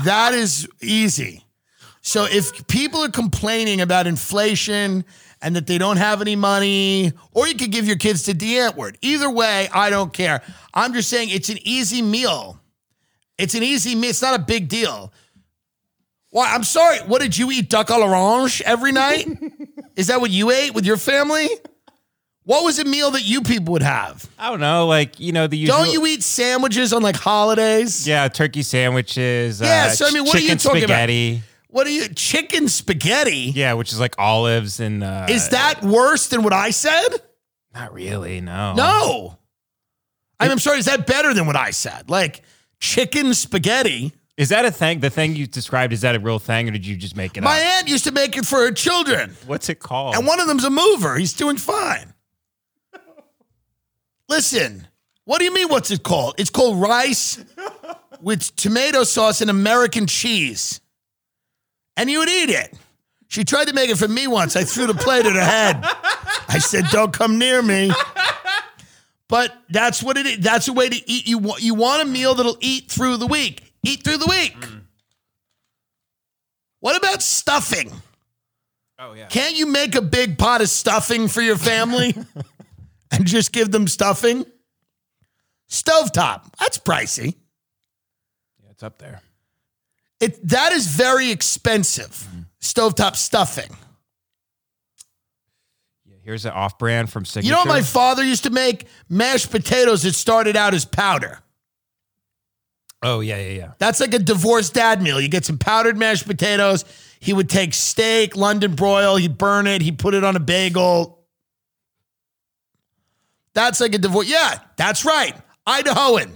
[0.04, 1.44] That is easy.
[2.02, 5.04] So if people are complaining about inflation
[5.42, 8.46] and that they don't have any money, or you could give your kids to Die
[8.46, 8.96] Antwoord.
[9.02, 10.42] Either way, I don't care.
[10.74, 12.58] I'm just saying it's an easy meal.
[13.38, 14.10] It's an easy meal.
[14.10, 15.12] It's not a big deal.
[16.30, 16.52] Why?
[16.54, 16.98] I'm sorry.
[17.00, 17.68] What did you eat?
[17.68, 19.26] Duck à l'orange every night?
[19.96, 21.48] Is that what you ate with your family?
[22.44, 24.28] What was a meal that you people would have?
[24.38, 25.78] I don't know, like you know the usual.
[25.78, 28.06] Don't you eat sandwiches on like holidays?
[28.06, 29.60] Yeah, turkey sandwiches.
[29.60, 31.10] Yeah, uh, so I mean, what are you talking about?
[31.68, 32.08] What are you?
[32.08, 33.52] Chicken spaghetti?
[33.54, 35.02] Yeah, which is like olives and.
[35.02, 37.08] Uh, Is that worse than what I said?
[37.74, 38.40] not really?
[38.40, 38.72] No.
[38.74, 39.38] No.
[40.40, 40.78] I mean, I'm sorry.
[40.78, 42.08] Is that better than what I said?
[42.08, 42.42] Like
[42.80, 44.12] chicken spaghetti?
[44.36, 45.00] Is that a thing?
[45.00, 47.40] The thing you described, is that a real thing or did you just make it
[47.40, 47.44] up?
[47.44, 47.66] My up?
[47.78, 49.34] aunt used to make it for her children.
[49.46, 50.14] What's it called?
[50.14, 51.16] And one of them's a mover.
[51.16, 52.12] He's doing fine.
[54.28, 54.86] Listen,
[55.24, 56.34] what do you mean, what's it called?
[56.38, 57.42] It's called rice
[58.20, 60.80] with tomato sauce and American cheese.
[61.96, 62.74] And you would eat it.
[63.28, 64.54] She tried to make it for me once.
[64.54, 65.80] I threw the plate at her head.
[66.48, 67.90] I said, don't come near me.
[69.28, 70.38] But that's what it is.
[70.38, 71.26] That's a way to eat.
[71.26, 73.72] You want, you want a meal that'll eat through the week.
[73.82, 74.54] Eat through the week.
[74.58, 74.82] Mm.
[76.80, 77.90] What about stuffing?
[78.98, 79.26] oh, yeah.
[79.26, 82.14] Can't you make a big pot of stuffing for your family
[83.10, 84.44] and just give them stuffing?
[85.68, 86.44] Stovetop.
[86.60, 87.34] That's pricey.
[88.62, 89.20] yeah, it's up there.
[90.20, 92.26] It that is very expensive.
[92.60, 93.70] Stovetop stuffing.
[96.04, 97.46] Yeah, here's an off brand from Signature.
[97.46, 98.86] You know what my father used to make?
[99.08, 101.38] Mashed potatoes that started out as powder.
[103.02, 103.72] oh, yeah, yeah, yeah.
[103.78, 105.20] That's like a divorced dad meal.
[105.20, 106.84] You get some powdered mashed potatoes.
[107.20, 111.24] He would take steak, London broil, he'd burn it, he'd put it on a bagel.
[113.54, 114.28] That's like a divorce.
[114.28, 115.34] Yeah, that's right.
[115.66, 116.30] Idahoan.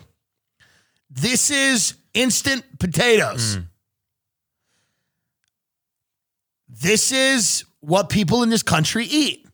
[1.11, 3.57] This is instant potatoes.
[3.57, 3.67] Mm.
[6.81, 9.47] This is what people in this country eat.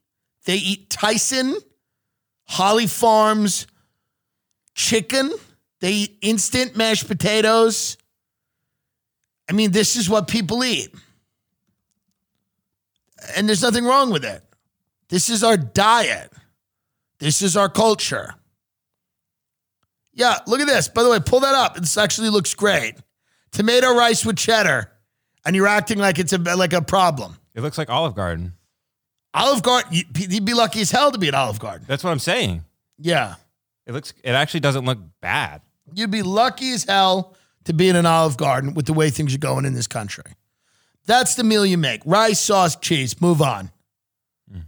[0.45, 1.57] They eat Tyson,
[2.45, 3.67] Holly Farms,
[4.75, 5.33] chicken.
[5.81, 7.97] They eat instant mashed potatoes.
[9.49, 10.95] I mean, this is what people eat.
[13.37, 14.43] And there's nothing wrong with it.
[15.09, 16.33] This is our diet.
[17.19, 18.35] This is our culture.
[20.13, 20.89] Yeah, look at this.
[20.89, 21.77] By the way, pull that up.
[21.77, 22.95] This actually looks great.
[23.51, 24.93] Tomato rice with cheddar.
[25.47, 27.39] And you're acting like it's a like a problem.
[27.55, 28.53] It looks like Olive Garden.
[29.33, 31.87] Olive Garden, you- you'd be lucky as hell to be at Olive Garden.
[31.89, 32.65] That's what I'm saying.
[32.99, 33.37] Yeah.
[33.87, 34.13] It looks.
[34.25, 35.63] It actually doesn't look bad.
[35.95, 39.35] You'd be lucky as hell to be in an Olive Garden with the way things
[39.35, 40.25] are going in this country.
[41.07, 42.03] That's the meal you make.
[42.05, 43.21] Rice, sauce, cheese.
[43.21, 43.71] Move on.
[44.51, 44.61] Hmm.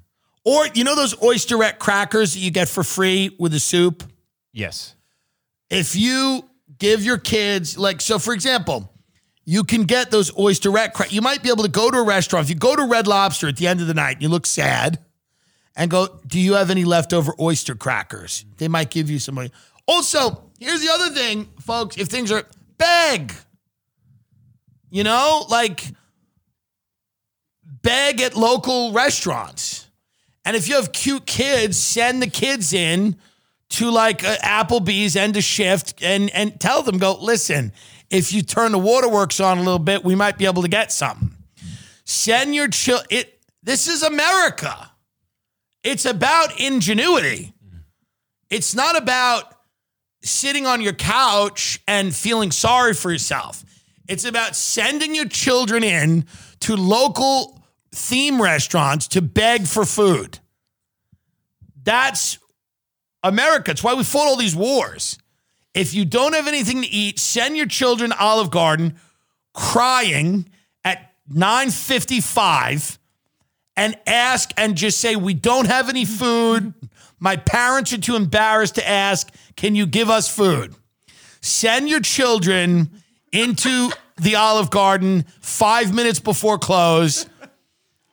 [0.45, 4.05] Or you know those oysterette crackers that you get for free with the soup?
[4.53, 4.95] Yes.
[5.71, 6.49] If you
[6.79, 8.93] give your kids like so for example,
[9.49, 11.15] you can get those oysterette crackers.
[11.15, 12.45] You might be able to go to a restaurant.
[12.45, 14.99] If you go to Red Lobster at the end of the night, you look sad
[15.75, 19.51] and go, "Do you have any leftover oyster crackers?" They might give you some money.
[19.87, 22.45] Also, here's the other thing, folks, if things are
[22.77, 23.33] beg.
[24.91, 25.95] You know, like
[27.81, 29.87] beg at local restaurants.
[30.45, 33.17] And if you have cute kids, send the kids in
[33.71, 37.73] to like Applebee's end of shift and and tell them go listen.
[38.11, 40.93] If you turn the waterworks on a little bit, we might be able to get
[40.93, 41.31] something.
[42.05, 43.07] Send your child.
[43.11, 43.41] It.
[43.63, 44.91] This is America.
[45.85, 47.53] It's about ingenuity.
[48.51, 49.55] It's not about
[50.23, 53.65] sitting on your couch and feeling sorry for yourself.
[54.09, 56.27] It's about sending your children in
[56.61, 57.63] to local
[57.95, 60.39] theme restaurants to beg for food.
[61.83, 62.39] That's
[63.23, 63.71] America.
[63.73, 65.19] It's why we fought all these wars.
[65.75, 68.99] If you don't have anything to eat, send your children Olive Garden
[69.53, 70.49] crying
[70.85, 72.99] at 9:55
[73.77, 76.75] and ask and just say we don't have any food.
[77.21, 80.75] My parents are too embarrassed to ask, "Can you give us food?"
[81.41, 83.03] Send your children
[83.33, 87.27] into the Olive Garden 5 minutes before close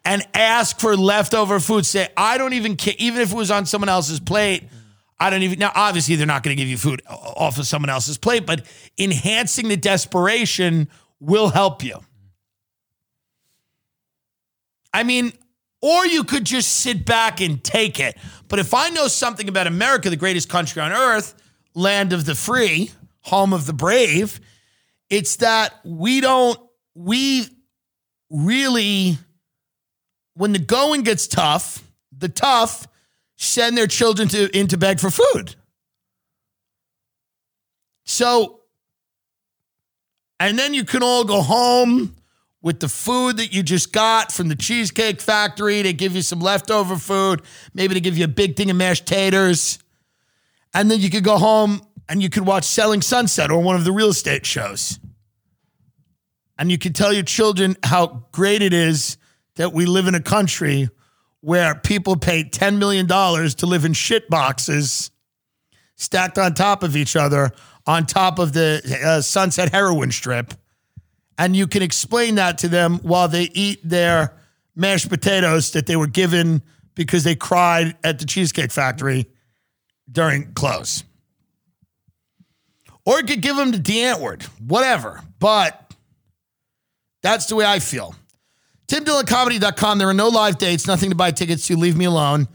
[0.04, 1.86] and ask for leftover food.
[1.86, 4.64] Say, I don't even care, even if it was on someone else's plate.
[5.20, 5.72] I don't even now.
[5.74, 8.66] Obviously, they're not going to give you food off of someone else's plate, but
[8.98, 10.90] enhancing the desperation
[11.20, 12.00] will help you.
[14.94, 15.34] I mean,
[15.82, 18.18] or you could just sit back and take it.
[18.48, 21.36] But if I know something about America, the greatest country on earth,
[21.74, 22.92] land of the free,
[23.22, 24.40] home of the brave,
[25.10, 26.60] it's that we don't,
[26.94, 27.48] we
[28.30, 29.18] really,
[30.34, 31.84] when the going gets tough,
[32.18, 32.88] the tough
[33.38, 35.56] send their children to into beg for food.
[38.06, 38.62] So,
[40.40, 42.16] and then you can all go home
[42.62, 45.82] with the food that you just got from the Cheesecake Factory.
[45.82, 47.42] They give you some leftover food.
[47.74, 49.80] Maybe they give you a big thing of mashed taters.
[50.74, 53.86] And then you could go home and you could watch Selling Sunset or one of
[53.86, 55.00] the real estate shows.
[56.58, 59.18] And you could tell your children how great it is
[59.56, 60.90] that we live in a country
[61.46, 65.12] where people pay $10 million to live in shit boxes
[65.96, 67.52] stacked on top of each other
[67.86, 70.56] on top of the uh, Sunset heroin strip.
[71.38, 74.34] And you can explain that to them while they eat their
[74.76, 76.64] mashed potatoes that they were given
[76.96, 79.28] because they cried at the Cheesecake Factory
[80.12, 81.04] during close.
[83.06, 85.22] Or you could give them to Die Antwoord, whatever.
[85.38, 85.94] But
[87.22, 88.16] that's the way I feel.
[88.88, 89.98] TimDillonComedy.com.
[89.98, 91.76] There are no live dates, nothing to buy tickets to.
[91.76, 92.48] Leave me alone.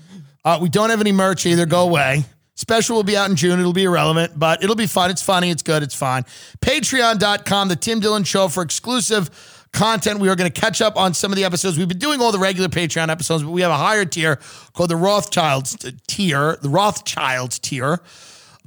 [0.45, 1.67] Uh, we don't have any merch either.
[1.67, 2.25] Go away.
[2.55, 3.59] Special will be out in June.
[3.59, 5.11] It'll be irrelevant, but it'll be fun.
[5.11, 5.51] It's funny.
[5.51, 5.83] It's good.
[5.83, 6.25] It's fine.
[6.61, 9.31] Patreon.com, The Tim Dillon Show for exclusive
[9.73, 10.21] content.
[10.21, 11.79] We are going to catch up on some of the episodes.
[11.79, 14.39] We've been doing all the regular Patreon episodes, but we have a higher tier
[14.75, 15.77] called the Rothschilds
[16.07, 18.01] tier, the Rothschilds tier.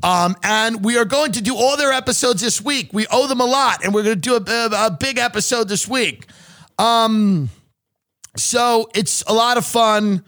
[0.02, 2.90] Um, and we are going to do all their episodes this week.
[2.94, 5.70] We owe them a lot, and we're going to do a, a, a big episode
[5.70, 6.26] this week.
[6.78, 7.50] Um,
[8.38, 10.24] so it's a lot of fun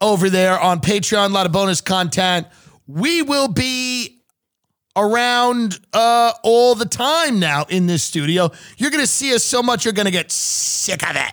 [0.00, 2.46] over there on Patreon, a lot of bonus content.
[2.86, 4.22] We will be
[4.94, 8.50] around uh, all the time now in this studio.
[8.78, 11.32] You're going to see us so much, you're going to get sick of it.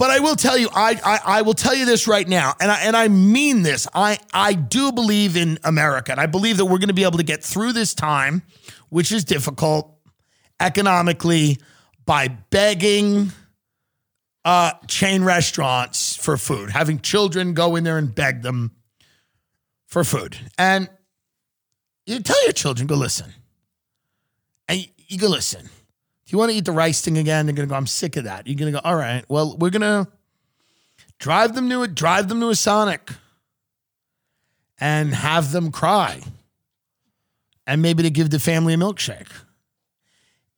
[0.00, 2.70] But I will tell you, I, I I will tell you this right now, and
[2.70, 3.86] I and I mean this.
[3.94, 7.18] I I do believe in America, and I believe that we're going to be able
[7.18, 8.40] to get through this time,
[8.88, 9.94] which is difficult
[10.58, 11.58] economically,
[12.10, 13.30] by begging
[14.44, 18.72] uh, chain restaurants for food, having children go in there and beg them
[19.86, 20.90] for food, and
[22.06, 23.32] you tell your children, go listen,
[24.66, 25.62] and you go listen.
[25.62, 25.70] Do
[26.26, 27.46] you want to eat the rice thing again?
[27.46, 27.76] They're gonna go.
[27.76, 28.48] I'm sick of that.
[28.48, 28.80] You're gonna go.
[28.82, 29.24] All right.
[29.28, 30.08] Well, we're gonna
[31.20, 31.94] drive them to it.
[31.94, 33.08] Drive them to a Sonic,
[34.80, 36.22] and have them cry,
[37.68, 39.30] and maybe to give the family a milkshake.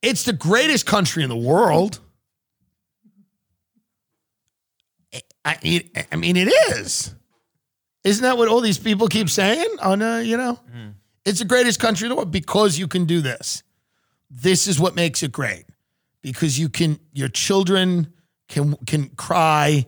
[0.03, 2.01] It's the greatest country in the world.
[5.45, 7.15] I mean, I mean, it is.
[8.05, 9.77] Isn't that what all these people keep saying?
[9.81, 10.95] On uh, you know, mm.
[11.25, 13.63] it's the greatest country in the world because you can do this
[14.33, 15.67] this is what makes it great
[16.23, 18.13] because you can your children
[18.49, 19.85] can can cry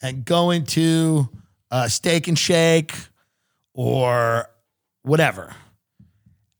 [0.00, 1.28] and go into
[1.70, 2.94] a steak and shake
[3.74, 4.48] or
[5.02, 5.54] whatever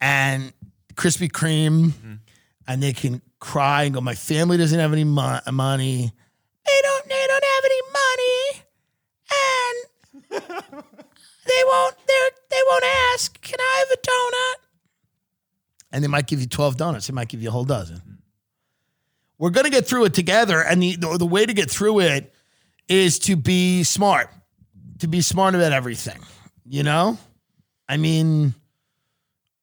[0.01, 0.53] and
[0.95, 2.15] Krispy Kreme mm-hmm.
[2.69, 6.13] And they can cry and go my family doesn't have any mo- money
[6.67, 8.63] they don't they don't have any money
[9.31, 9.75] and
[11.47, 14.69] they won't they they won't ask can I have a donut
[15.93, 17.07] and they might give you 12 donuts.
[17.07, 18.19] They might give you a whole dozen.
[19.39, 20.63] We're going to get through it together.
[20.63, 22.33] And the, the, the way to get through it
[22.89, 24.31] is to be smart,
[24.99, 26.19] to be smart about everything.
[26.67, 27.19] You know?
[27.89, 28.55] I mean,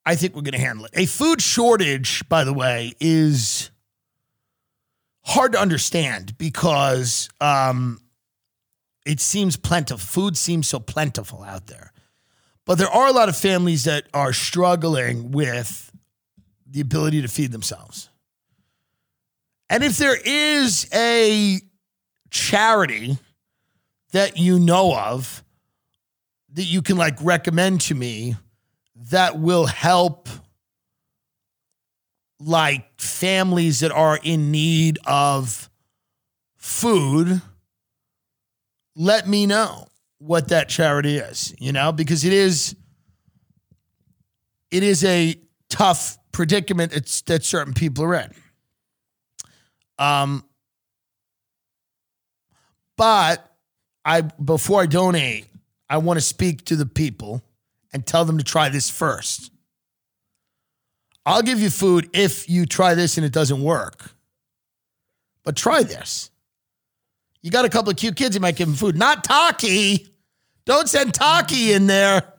[0.06, 0.92] I think we're going to handle it.
[0.94, 3.72] A food shortage, by the way, is
[5.24, 8.00] hard to understand because um,
[9.06, 9.98] it seems plentiful.
[9.98, 11.92] Food seems so plentiful out there.
[12.66, 15.92] But there are a lot of families that are struggling with
[16.68, 18.10] the ability to feed themselves.
[19.70, 21.60] And if there is a
[22.30, 23.18] charity
[24.12, 25.44] that you know of
[26.54, 28.36] that you can like recommend to me
[28.96, 30.30] that will help
[32.40, 35.70] like families that are in need of
[36.58, 37.42] food,
[38.96, 39.88] let me know
[40.20, 42.76] what that charity is, you know, because it is
[44.72, 45.36] it is a
[45.70, 48.34] tough predicament it's, that certain people are in.
[49.98, 50.44] Um,
[52.98, 53.56] but
[54.04, 55.46] I before I donate,
[55.90, 57.42] I want to speak to the people
[57.96, 59.54] and tell them to try this first.
[61.26, 64.12] I'll give you food if you try this and it doesn't work.
[65.46, 66.30] But try this.
[67.42, 68.98] You got a couple of cute kids, you might give them food.
[68.98, 70.10] Not Taki.
[70.66, 72.34] Don't send Taki in there.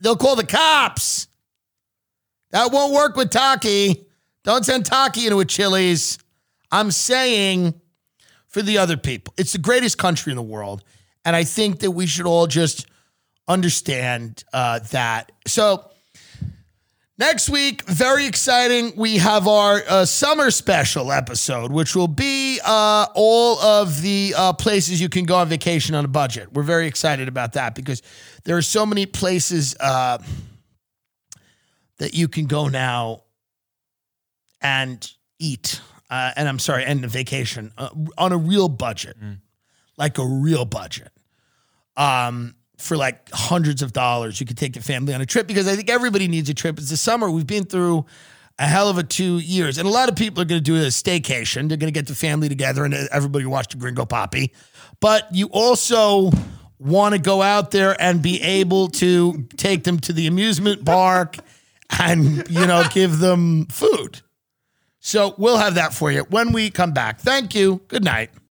[0.00, 1.28] They'll call the cops.
[2.50, 4.04] That won't work with Taki.
[4.44, 6.18] Don't send Taki into a Chili's.
[6.70, 7.80] I'm saying
[8.48, 9.32] for the other people.
[9.38, 10.84] It's the greatest country in the world.
[11.24, 12.86] And I think that we should all just
[13.50, 15.32] understand uh, that.
[15.46, 15.90] So,
[17.18, 18.92] next week, very exciting.
[18.96, 24.52] We have our uh, summer special episode, which will be uh, all of the uh,
[24.52, 26.52] places you can go on vacation on a budget.
[26.52, 28.02] We're very excited about that because
[28.44, 30.18] there are so many places uh,
[31.98, 33.24] that you can go now
[34.60, 35.80] and eat.
[36.08, 39.16] Uh, and I'm sorry, and a vacation uh, on a real budget,
[39.96, 41.12] like a real budget,
[41.96, 44.40] um, for like hundreds of dollars.
[44.40, 46.78] You could take your family on a trip because I think everybody needs a trip.
[46.78, 47.30] It's the summer.
[47.30, 48.06] We've been through
[48.58, 50.76] a hell of a two years, and a lot of people are going to do
[50.76, 51.68] a staycation.
[51.68, 54.52] They're going to get the family together and everybody watch the Gringo Poppy.
[55.00, 56.30] But you also
[56.78, 61.36] want to go out there and be able to take them to the amusement park
[61.98, 64.20] and you know give them food.
[65.00, 67.20] So we'll have that for you when we come back.
[67.20, 67.80] Thank you.
[67.88, 68.30] Good night.